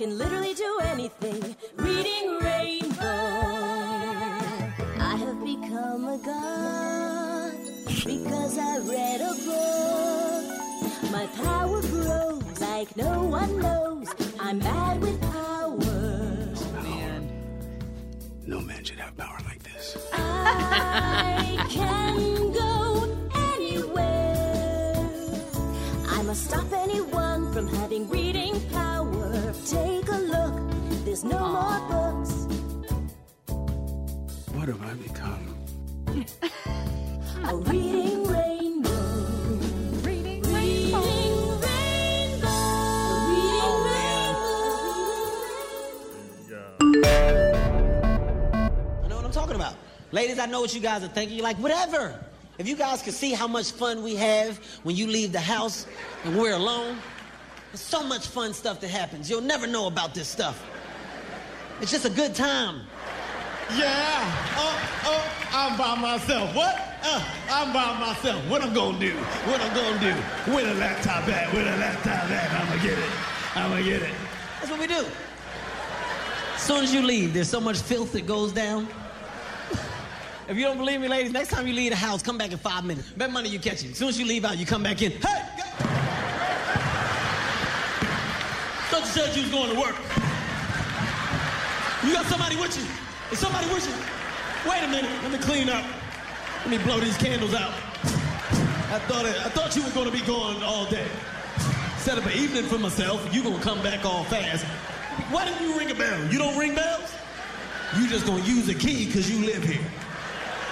Can 0.00 0.16
literally 0.16 0.54
do 0.54 0.78
anything. 0.84 1.54
Reading 1.76 2.38
Rainbow. 2.40 3.04
I 4.98 5.14
have 5.24 5.44
become 5.44 6.08
a 6.08 6.16
god 6.24 7.52
because 8.06 8.56
I 8.56 8.78
read 8.78 9.20
a 9.20 9.34
book. 9.44 11.12
My 11.12 11.26
power 11.44 11.82
grows 11.82 12.60
like 12.62 12.96
no 12.96 13.24
one 13.24 13.60
knows. 13.60 14.08
I'm 14.40 14.60
mad 14.60 15.02
with 15.02 15.20
power. 15.20 15.76
Man. 16.82 17.30
No 18.46 18.58
man 18.58 18.82
should 18.82 19.00
have 19.00 19.14
power 19.18 19.36
like 19.44 19.62
this. 19.64 19.98
I 20.14 21.66
can 21.68 22.52
go 22.52 23.18
anywhere. 23.52 25.10
I 26.08 26.22
must 26.22 26.46
stop 26.46 26.72
anyone 26.72 27.52
from 27.52 27.68
having 27.68 28.08
there's 31.20 31.32
no 31.32 31.38
more 31.48 31.80
books. 31.88 32.46
What 34.54 34.68
have 34.68 34.82
I 34.82 34.94
become? 34.94 35.56
A 37.44 37.56
reading 37.56 38.26
rainbow. 38.26 38.90
Reading 40.02 40.42
rainbow. 40.42 41.00
Reading 41.00 41.60
rainbow. 43.84 44.54
I 49.02 49.08
know 49.08 49.16
what 49.16 49.24
I'm 49.24 49.32
talking 49.32 49.56
about. 49.56 49.74
Ladies, 50.12 50.38
I 50.38 50.46
know 50.46 50.60
what 50.62 50.74
you 50.74 50.80
guys 50.80 51.04
are 51.04 51.08
thinking. 51.08 51.36
You're 51.36 51.44
like, 51.44 51.58
whatever. 51.58 52.18
If 52.58 52.66
you 52.68 52.76
guys 52.76 53.02
could 53.02 53.14
see 53.14 53.32
how 53.32 53.46
much 53.46 53.72
fun 53.72 54.02
we 54.02 54.14
have 54.16 54.58
when 54.84 54.96
you 54.96 55.06
leave 55.06 55.32
the 55.32 55.40
house 55.40 55.86
and 56.24 56.38
we're 56.38 56.54
alone, 56.54 56.98
there's 57.72 57.80
so 57.80 58.02
much 58.02 58.26
fun 58.26 58.52
stuff 58.54 58.80
that 58.80 58.88
happens. 58.88 59.28
You'll 59.30 59.40
never 59.40 59.66
know 59.66 59.86
about 59.86 60.14
this 60.14 60.28
stuff. 60.28 60.62
It's 61.80 61.90
just 61.90 62.04
a 62.04 62.10
good 62.10 62.34
time. 62.34 62.80
Yeah. 63.74 64.54
Oh, 64.56 65.02
oh, 65.06 65.32
I'm 65.52 65.78
by 65.78 65.94
myself. 65.94 66.54
What? 66.54 66.76
Uh, 67.02 67.24
I'm 67.50 67.72
by 67.72 67.98
myself. 67.98 68.46
What 68.50 68.62
I'm 68.62 68.74
gonna 68.74 68.98
do? 68.98 69.12
What 69.46 69.62
I'm 69.62 69.74
gonna 69.74 69.98
do? 69.98 70.52
With 70.54 70.68
a 70.68 70.74
laptop 70.74 71.26
at? 71.28 71.50
With 71.54 71.66
a 71.66 71.76
laptop 71.78 72.30
at? 72.30 72.52
I'm 72.52 72.68
gonna 72.68 72.82
get 72.82 72.98
it. 72.98 73.10
I'm 73.54 73.70
gonna 73.70 73.82
get 73.82 74.02
it. 74.02 74.14
That's 74.58 74.70
what 74.70 74.80
we 74.80 74.86
do. 74.86 75.06
As 76.54 76.60
soon 76.60 76.84
as 76.84 76.92
you 76.92 77.00
leave, 77.00 77.32
there's 77.32 77.48
so 77.48 77.60
much 77.60 77.78
filth 77.78 78.12
that 78.12 78.26
goes 78.26 78.52
down. 78.52 78.86
If 80.46 80.56
you 80.56 80.64
don't 80.64 80.76
believe 80.76 81.00
me, 81.00 81.08
ladies, 81.08 81.32
next 81.32 81.48
time 81.48 81.66
you 81.66 81.72
leave 81.72 81.92
the 81.92 81.96
house, 81.96 82.22
come 82.22 82.36
back 82.36 82.52
in 82.52 82.58
five 82.58 82.84
minutes. 82.84 83.08
Bet 83.12 83.30
money 83.30 83.48
you 83.48 83.58
catch 83.58 83.84
it. 83.84 83.92
As 83.92 83.96
soon 83.96 84.08
as 84.08 84.18
you 84.18 84.26
leave 84.26 84.44
out, 84.44 84.58
you 84.58 84.66
come 84.66 84.82
back 84.82 85.00
in. 85.00 85.12
Hey! 85.12 85.46
Thought 88.90 89.00
you 89.00 89.06
said 89.06 89.34
you 89.34 89.42
was 89.42 89.50
going 89.50 89.72
to 89.72 89.80
work. 89.80 90.19
You 92.10 92.16
got 92.16 92.26
somebody 92.26 92.56
with 92.56 92.76
you. 92.76 92.82
Is 93.30 93.38
somebody 93.38 93.72
with 93.72 93.86
you? 93.86 94.68
Wait 94.68 94.82
a 94.82 94.88
minute. 94.88 95.08
Let 95.22 95.30
me 95.30 95.38
clean 95.38 95.68
up. 95.68 95.84
Let 96.62 96.70
me 96.70 96.78
blow 96.78 96.98
these 96.98 97.16
candles 97.16 97.54
out. 97.54 97.70
I 98.90 98.98
thought 99.06 99.26
it, 99.26 99.36
I 99.46 99.48
thought 99.48 99.76
you 99.76 99.84
were 99.84 99.90
gonna 99.90 100.10
be 100.10 100.20
gone 100.22 100.60
all 100.64 100.86
day. 100.86 101.06
Set 101.98 102.18
up 102.18 102.26
an 102.26 102.32
evening 102.32 102.64
for 102.64 102.80
myself. 102.80 103.32
You 103.32 103.44
gonna 103.44 103.62
come 103.62 103.80
back 103.84 104.04
all 104.04 104.24
fast. 104.24 104.64
Why 105.30 105.44
didn't 105.44 105.62
you 105.62 105.78
ring 105.78 105.92
a 105.92 105.94
bell? 105.94 106.32
You 106.32 106.38
don't 106.40 106.58
ring 106.58 106.74
bells? 106.74 107.14
You 107.96 108.08
just 108.08 108.26
gonna 108.26 108.42
use 108.42 108.68
a 108.68 108.74
key 108.74 109.06
because 109.06 109.30
you 109.30 109.46
live 109.46 109.62
here. 109.62 109.86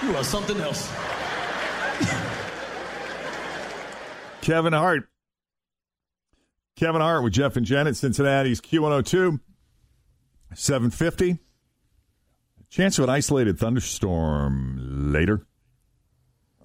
You 0.03 0.17
are 0.17 0.25
something 0.25 0.59
else. 0.59 0.91
Kevin 4.41 4.73
Hart. 4.73 5.07
Kevin 6.75 6.99
Hart 6.99 7.23
with 7.23 7.31
Jeff 7.31 7.55
and 7.55 7.65
Jen 7.65 7.87
at 7.87 7.95
Cincinnati's 7.95 8.59
Q102. 8.59 9.39
750. 10.55 11.39
Chance 12.69 12.99
of 12.99 13.05
an 13.05 13.09
isolated 13.09 13.57
thunderstorm 13.59 15.11
later. 15.11 15.45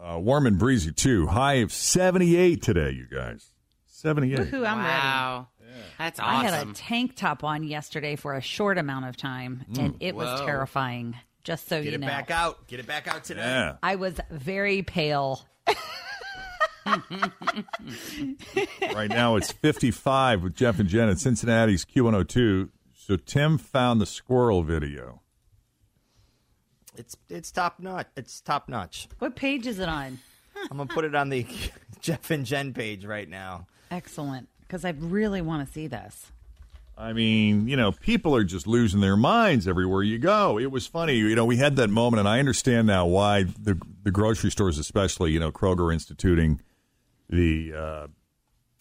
Uh, 0.01 0.19
warm 0.19 0.47
and 0.47 0.59
breezy, 0.59 0.93
too. 0.93 1.27
High 1.27 1.55
of 1.55 1.73
78 1.73 2.61
today, 2.63 2.91
you 2.91 3.07
guys. 3.07 3.53
78. 3.87 4.39
Woohoo, 4.39 4.67
I'm 4.67 4.79
wow. 4.79 5.49
That's 5.99 6.21
awesome. 6.21 6.47
I 6.47 6.51
had 6.51 6.69
a 6.69 6.73
tank 6.73 7.17
top 7.17 7.43
on 7.45 7.65
yesterday 7.65 8.17
for 8.17 8.35
a 8.35 8.41
short 8.41 8.79
amount 8.79 9.07
of 9.07 9.17
time, 9.17 9.65
and 9.79 9.97
it 10.01 10.15
was 10.15 10.41
terrifying. 10.43 11.17
Just 11.43 11.69
so 11.69 11.83
Get 11.83 11.91
you 11.91 11.95
it 11.97 12.01
know, 12.01 12.07
back 12.07 12.31
out. 12.31 12.67
Get 12.69 12.81
it 12.81 12.87
back 12.87 13.07
out 13.07 13.25
today. 13.25 13.43
Yeah. 13.43 13.77
I 13.83 13.97
was 13.97 14.19
very 14.31 14.83
pale. 14.83 15.43
right 18.95 19.09
now 19.09 19.37
it's 19.37 19.53
55 19.53 20.43
with 20.43 20.55
Jeff 20.55 20.79
and 20.79 20.89
Jen 20.89 21.09
at 21.09 21.19
Cincinnati's 21.19 21.85
Q102. 21.85 22.69
So 23.07 23.17
Tim 23.17 23.59
found 23.59 24.01
the 24.01 24.07
squirrel 24.07 24.63
video. 24.63 25.21
It's 26.97 27.19
it's 27.29 27.51
top 27.51 27.79
notch. 27.79 28.07
It's 28.17 28.41
top 28.41 28.67
notch. 28.67 29.09
What 29.19 29.37
page 29.37 29.67
is 29.67 29.79
it 29.79 29.91
on? 29.91 30.21
I'm 30.71 30.79
gonna 30.79 30.87
put 30.87 31.05
it 31.05 31.15
on 31.15 31.29
the 31.29 31.47
Jeff 32.01 32.31
and 32.31 32.47
Jen 32.47 32.73
page 32.73 33.05
right 33.05 33.29
now. 33.29 33.67
Excellent, 33.91 34.49
because 34.61 34.87
I 34.87 34.95
really 34.99 35.43
want 35.43 35.67
to 35.67 35.71
see 35.71 35.87
this. 35.87 36.33
I 36.97 37.13
mean, 37.13 37.69
you 37.69 37.77
know, 37.77 37.93
people 37.93 38.35
are 38.35 38.45
just 38.45 38.67
losing 38.67 39.03
their 39.03 39.19
minds 39.19 39.69
everywhere 39.69 40.03
you 40.03 40.17
go. 40.19 40.59
It 40.59 40.71
was 40.71 40.87
funny, 40.87 41.17
you 41.17 41.35
know, 41.35 41.45
we 41.45 41.59
had 41.59 41.77
that 41.77 41.91
moment, 41.91 42.21
and 42.21 42.29
I 42.29 42.39
understand 42.39 42.87
now 42.87 43.05
why 43.05 43.43
the 43.43 43.79
the 44.03 44.13
grocery 44.13 44.51
stores, 44.51 44.79
especially, 44.79 45.31
you 45.31 45.41
know, 45.41 45.53
Kroger 45.53 45.93
instituting 45.93 46.63
the 47.29 47.75
uh, 47.75 48.07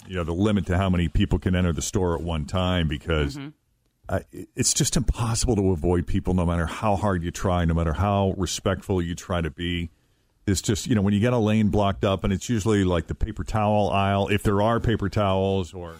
you 0.08 0.16
know 0.16 0.24
the 0.24 0.32
limit 0.32 0.66
to 0.68 0.78
how 0.78 0.90
many 0.90 1.10
people 1.10 1.40
can 1.40 1.56
enter 1.56 1.74
the 1.74 1.82
store 1.82 2.16
at 2.16 2.22
one 2.22 2.46
time 2.46 2.88
because 2.88 3.38
uh, 4.10 4.20
it's 4.56 4.74
just 4.74 4.98
impossible 4.98 5.56
to 5.56 5.72
avoid 5.72 6.08
people, 6.08 6.34
no 6.34 6.46
matter 6.46 6.66
how 6.66 6.96
hard 6.96 7.24
you 7.24 7.32
try, 7.32 7.66
no 7.66 7.74
matter 7.74 7.94
how 7.94 8.34
respectful 8.38 9.02
you 9.02 9.16
try 9.16 9.42
to 9.42 9.50
be. 9.50 9.90
It's 10.46 10.62
just 10.62 10.88
you 10.88 10.96
know 10.96 11.02
when 11.02 11.14
you 11.14 11.20
get 11.22 11.32
a 11.34 11.38
lane 11.38 11.70
blocked 11.70 12.04
up, 12.04 12.24
and 12.24 12.34
it's 12.34 12.50
usually 12.50 12.84
like 12.84 13.08
the 13.08 13.16
paper 13.16 13.44
towel 13.44 13.90
aisle, 13.92 14.28
if 14.28 14.44
there 14.44 14.62
are 14.62 14.80
paper 14.80 15.08
towels 15.10 15.74
or 15.74 15.96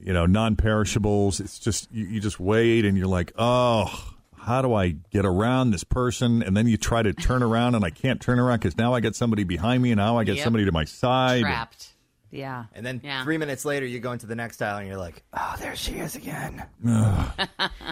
you 0.00 0.12
know, 0.12 0.26
non-perishables. 0.26 1.40
It's 1.40 1.58
just 1.58 1.90
you, 1.92 2.04
you 2.06 2.20
just 2.20 2.38
wait 2.38 2.84
and 2.84 2.96
you're 2.96 3.08
like, 3.08 3.32
oh, 3.36 4.14
how 4.36 4.62
do 4.62 4.72
I 4.72 4.90
get 5.10 5.26
around 5.26 5.72
this 5.72 5.82
person? 5.84 6.40
And 6.42 6.56
then 6.56 6.68
you 6.68 6.76
try 6.76 7.02
to 7.02 7.12
turn 7.12 7.42
around 7.42 7.74
and 7.74 7.84
I 7.84 7.90
can't 7.90 8.20
turn 8.20 8.38
around 8.38 8.58
because 8.60 8.78
now 8.78 8.94
I 8.94 9.00
got 9.00 9.16
somebody 9.16 9.42
behind 9.42 9.82
me 9.82 9.90
and 9.90 9.98
now 9.98 10.16
I 10.16 10.22
got 10.24 10.36
Yep. 10.36 10.44
somebody 10.44 10.64
to 10.66 10.72
my 10.72 10.84
side. 10.84 11.40
Trapped. 11.42 11.88
Yeah. 12.30 12.64
And 12.74 12.84
then 12.84 13.00
three 13.24 13.38
minutes 13.38 13.64
later, 13.64 13.86
you 13.86 14.00
go 14.00 14.12
into 14.12 14.26
the 14.26 14.34
next 14.34 14.60
aisle 14.60 14.78
and 14.78 14.86
you're 14.86 14.96
like, 14.98 15.22
oh, 15.32 15.54
there 15.58 15.76
she 15.76 15.94
is 15.94 16.14
again. 16.14 16.64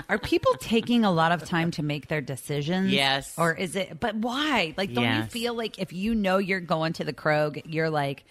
Are 0.08 0.18
people 0.18 0.54
taking 0.60 1.04
a 1.04 1.10
lot 1.10 1.32
of 1.32 1.44
time 1.44 1.70
to 1.72 1.82
make 1.82 2.08
their 2.08 2.20
decisions? 2.20 2.92
Yes. 2.92 3.34
Or 3.38 3.54
is 3.54 3.76
it, 3.76 3.98
but 3.98 4.14
why? 4.16 4.74
Like, 4.76 4.92
don't 4.92 5.16
you 5.16 5.22
feel 5.24 5.54
like 5.54 5.78
if 5.78 5.92
you 5.92 6.14
know 6.14 6.38
you're 6.38 6.60
going 6.60 6.92
to 6.94 7.04
the 7.04 7.12
Krog, 7.12 7.62
you're 7.64 7.90
like, 7.90 8.24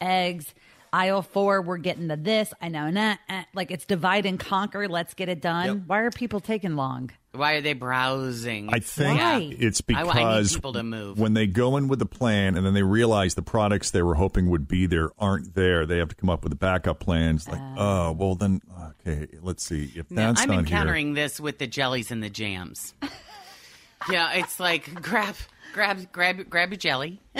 eggs, 0.00 0.52
aisle 0.92 1.22
four, 1.22 1.62
we're 1.62 1.78
getting 1.78 2.08
to 2.08 2.16
this. 2.16 2.52
I 2.60 2.68
know, 2.68 2.90
nah, 2.90 3.16
eh. 3.28 3.44
like 3.54 3.70
it's 3.70 3.84
divide 3.84 4.26
and 4.26 4.38
conquer. 4.38 4.88
Let's 4.88 5.14
get 5.14 5.28
it 5.28 5.40
done. 5.40 5.84
Why 5.86 6.00
are 6.00 6.10
people 6.10 6.40
taking 6.40 6.76
long? 6.76 7.10
Why 7.34 7.54
are 7.54 7.60
they 7.60 7.72
browsing? 7.72 8.72
I 8.72 8.78
think 8.78 9.18
Yeah. 9.18 9.38
it's 9.38 9.82
I- 9.88 9.94
I 9.94 10.02
need 10.02 10.06
because 10.12 10.54
people 10.54 10.72
to 10.74 10.82
move. 10.84 11.18
when 11.18 11.34
they 11.34 11.46
go 11.48 11.76
in 11.76 11.88
with 11.88 11.98
the 11.98 12.06
plan 12.06 12.56
and 12.56 12.64
then 12.64 12.74
they 12.74 12.82
realize 12.84 13.34
the 13.34 13.42
products 13.42 13.90
they 13.90 14.02
were 14.02 14.14
hoping 14.14 14.48
would 14.50 14.68
be 14.68 14.86
there 14.86 15.10
aren't 15.18 15.54
there, 15.54 15.84
they 15.84 15.98
have 15.98 16.08
to 16.10 16.14
come 16.14 16.30
up 16.30 16.44
with 16.44 16.50
the 16.50 16.56
backup 16.56 17.00
plans. 17.00 17.48
Like, 17.48 17.60
oh, 17.60 17.74
oh 18.08 18.12
well, 18.12 18.34
then, 18.36 18.60
okay, 19.06 19.26
let's 19.42 19.64
see. 19.66 19.90
If 19.96 20.10
No, 20.10 20.28
that's 20.28 20.42
I'm 20.42 20.48
not 20.48 20.54
here. 20.54 20.60
encountering 20.60 21.14
this 21.14 21.40
with 21.40 21.58
the 21.58 21.66
jellies 21.66 22.10
and 22.12 22.22
the 22.22 22.30
jams. 22.30 22.94
yeah, 24.10 24.32
it's 24.34 24.60
like 24.60 25.02
grab, 25.02 25.34
grab, 25.72 26.12
grab, 26.12 26.48
grab 26.48 26.70
your 26.70 26.78
jelly. 26.78 27.20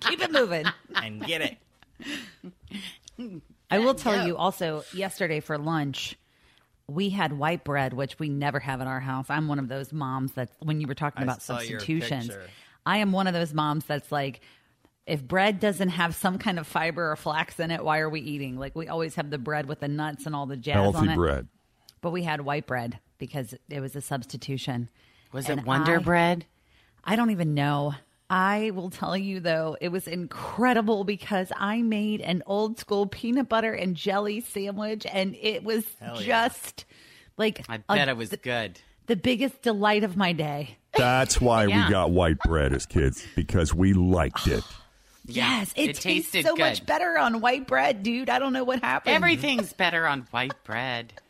Keep 0.00 0.22
it 0.22 0.32
moving. 0.32 0.64
and 0.94 1.24
get 1.26 1.42
it. 1.42 1.58
I 3.70 3.78
will 3.78 3.94
tell 3.94 4.26
you 4.26 4.36
also, 4.36 4.84
yesterday 4.94 5.40
for 5.40 5.58
lunch, 5.58 6.16
we 6.88 7.10
had 7.10 7.32
white 7.32 7.64
bread, 7.64 7.92
which 7.92 8.18
we 8.18 8.28
never 8.28 8.58
have 8.60 8.80
in 8.80 8.86
our 8.86 9.00
house. 9.00 9.26
I'm 9.28 9.48
one 9.48 9.58
of 9.58 9.68
those 9.68 9.92
moms 9.92 10.32
that, 10.32 10.50
when 10.60 10.80
you 10.80 10.86
were 10.86 10.94
talking 10.94 11.20
I 11.20 11.24
about 11.24 11.42
substitutions. 11.42 12.30
I 12.84 12.98
am 12.98 13.12
one 13.12 13.26
of 13.26 13.34
those 13.34 13.54
moms 13.54 13.84
that's 13.84 14.10
like, 14.10 14.40
if 15.06 15.22
bread 15.26 15.58
doesn't 15.60 15.90
have 15.90 16.14
some 16.14 16.38
kind 16.38 16.58
of 16.58 16.66
fiber 16.66 17.10
or 17.10 17.16
flax 17.16 17.58
in 17.60 17.70
it, 17.70 17.84
why 17.84 17.98
are 18.00 18.10
we 18.10 18.20
eating? 18.20 18.58
Like, 18.58 18.74
we 18.76 18.88
always 18.88 19.14
have 19.16 19.30
the 19.30 19.38
bread 19.38 19.66
with 19.66 19.80
the 19.80 19.88
nuts 19.88 20.26
and 20.26 20.34
all 20.34 20.46
the 20.46 20.56
jazz 20.56 20.76
on 20.76 20.92
Healthy 20.92 21.08
it. 21.10 21.16
bread. 21.16 21.48
But 22.00 22.10
we 22.10 22.22
had 22.24 22.40
white 22.42 22.66
bread 22.66 22.98
because 23.18 23.54
it 23.68 23.80
was 23.80 23.94
a 23.96 24.00
substitution. 24.00 24.90
Was 25.32 25.48
And 25.48 25.60
it 25.60 25.66
Wonder 25.66 25.96
I- 25.96 26.02
Bread? 26.02 26.46
I 27.04 27.16
don't 27.16 27.30
even 27.30 27.54
know. 27.54 27.94
I 28.32 28.70
will 28.70 28.88
tell 28.88 29.14
you 29.16 29.40
though, 29.40 29.76
it 29.80 29.90
was 29.90 30.08
incredible 30.08 31.04
because 31.04 31.52
I 31.54 31.82
made 31.82 32.22
an 32.22 32.42
old 32.46 32.78
school 32.78 33.06
peanut 33.06 33.48
butter 33.48 33.72
and 33.74 33.94
jelly 33.94 34.40
sandwich, 34.40 35.04
and 35.12 35.36
it 35.38 35.62
was 35.62 35.84
Hell 36.00 36.16
yeah. 36.22 36.48
just 36.48 36.86
like 37.36 37.62
I 37.68 37.76
a- 37.76 37.96
bet 37.96 38.08
it 38.08 38.16
was 38.16 38.30
good. 38.30 38.80
the 39.06 39.16
biggest 39.16 39.60
delight 39.60 40.02
of 40.02 40.16
my 40.16 40.32
day. 40.32 40.78
That's 40.96 41.40
why 41.42 41.66
Yeah. 41.66 41.84
we 41.86 41.90
got 41.92 42.10
white 42.10 42.38
bread 42.38 42.72
as 42.72 42.86
kids 42.86 43.22
because 43.36 43.74
we 43.74 43.92
liked 43.92 44.46
it. 44.46 44.64
Yes, 45.26 45.72
it, 45.76 45.90
it 45.90 45.96
tastes 45.96 46.32
tasted 46.32 46.46
so 46.46 46.56
much 46.56 46.84
better 46.86 47.16
on 47.18 47.40
white 47.42 47.66
bread, 47.66 48.02
dude. 48.02 48.28
I 48.30 48.38
don't 48.38 48.52
know 48.54 48.64
what 48.64 48.80
happened. 48.80 49.14
Everything's 49.14 49.72
better 49.74 50.06
on 50.06 50.26
white 50.30 50.54
bread. 50.64 51.12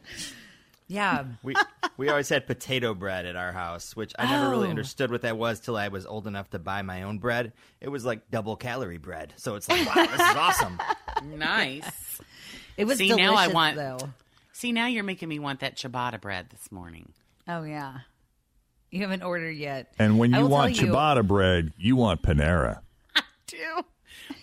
Yeah. 0.92 1.24
We 1.42 1.55
we 1.96 2.09
always 2.09 2.28
had 2.28 2.46
potato 2.46 2.94
bread 2.94 3.26
at 3.26 3.37
our 3.37 3.52
house, 3.52 3.94
which 3.96 4.12
I 4.18 4.31
never 4.31 4.50
really 4.50 4.66
Oh. 4.68 4.70
understood 4.70 5.11
what 5.11 5.22
that 5.22 5.37
was 5.38 5.61
till 5.61 5.76
I 5.76 5.88
was 5.88 6.07
old 6.07 6.26
enough 6.26 6.50
to 6.50 6.59
buy 6.59 6.83
my 6.83 7.02
own 7.02 7.18
bread. 7.18 7.52
It 7.81 7.88
was 7.88 8.05
like 8.05 8.31
double 8.31 8.57
calorie 8.57 8.98
bread, 8.98 9.33
so 9.37 9.55
it's 9.57 9.68
like 9.68 9.87
wow, 9.87 10.07
this 10.07 10.14
is 10.14 10.20
awesome. 10.37 10.81
Nice. 11.24 12.20
It 12.76 12.85
was 12.87 12.98
See 12.98 13.14
now 13.14 13.35
I 13.35 13.48
want. 13.48 13.76
though. 13.76 13.98
See 14.52 14.72
now 14.72 14.87
you're 14.87 15.05
making 15.05 15.28
me 15.28 15.38
want 15.38 15.61
that 15.61 15.76
ciabatta 15.76 16.20
bread 16.20 16.48
this 16.50 16.70
morning. 16.72 17.12
Oh 17.48 17.62
yeah. 17.62 17.98
You 18.90 19.00
haven't 19.02 19.22
ordered 19.22 19.57
yet. 19.57 19.92
And 19.98 20.18
when 20.18 20.33
you 20.35 20.46
want 20.46 20.74
tell 20.76 20.87
you- 20.87 20.92
ciabatta 20.92 21.26
bread, 21.26 21.72
you 21.78 21.96
want 21.96 22.22
Panera. 22.22 22.81
I 23.16 23.22
do. 23.46 23.83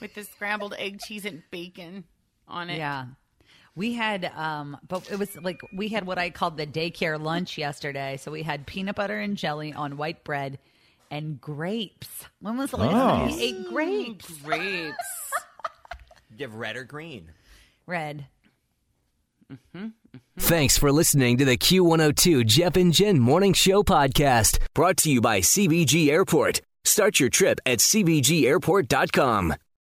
With 0.01 0.13
the 0.15 0.23
scrambled 0.23 0.73
egg, 0.77 0.99
cheese, 1.05 1.25
and 1.25 1.43
bacon 1.51 2.03
on 2.47 2.69
it. 2.69 2.77
Yeah. 2.77 3.05
We 3.79 3.93
had 3.93 4.25
um 4.35 4.75
but 4.85 5.09
it 5.09 5.17
was 5.17 5.37
like 5.37 5.61
we 5.73 5.87
had 5.87 6.05
what 6.05 6.17
I 6.17 6.31
called 6.31 6.57
the 6.57 6.67
daycare 6.67 7.17
lunch 7.17 7.57
yesterday. 7.57 8.17
So 8.17 8.29
we 8.29 8.43
had 8.43 8.67
peanut 8.67 8.97
butter 8.97 9.17
and 9.17 9.37
jelly 9.37 9.71
on 9.71 9.95
white 9.95 10.25
bread 10.25 10.59
and 11.09 11.39
grapes. 11.39 12.25
When 12.41 12.57
was 12.57 12.71
the 12.71 12.77
last 12.77 12.91
time 12.91 13.29
Oh. 13.29 13.33
you 13.33 13.41
ate 13.41 13.69
grapes? 13.69 14.29
Mm, 14.29 14.43
grapes. 14.43 15.05
Do 16.29 16.35
you 16.37 16.45
have 16.45 16.55
red 16.55 16.75
or 16.75 16.83
green? 16.83 17.31
Red. 17.85 18.25
Mm-hmm, 19.49 19.77
mm-hmm. 19.85 20.17
Thanks 20.37 20.77
for 20.77 20.91
listening 20.91 21.37
to 21.37 21.45
the 21.45 21.57
Q102 21.57 22.45
Jeff 22.45 22.75
and 22.75 22.91
Jen 22.93 23.17
Morning 23.17 23.53
Show 23.53 23.81
podcast 23.83 24.59
brought 24.73 24.97
to 24.97 25.09
you 25.09 25.21
by 25.21 25.39
CVG 25.39 26.09
Airport. 26.09 26.59
Start 26.83 27.19
your 27.19 27.29
trip 27.29 27.59
at 27.65 27.79
CVGAirport.com. 27.79 29.53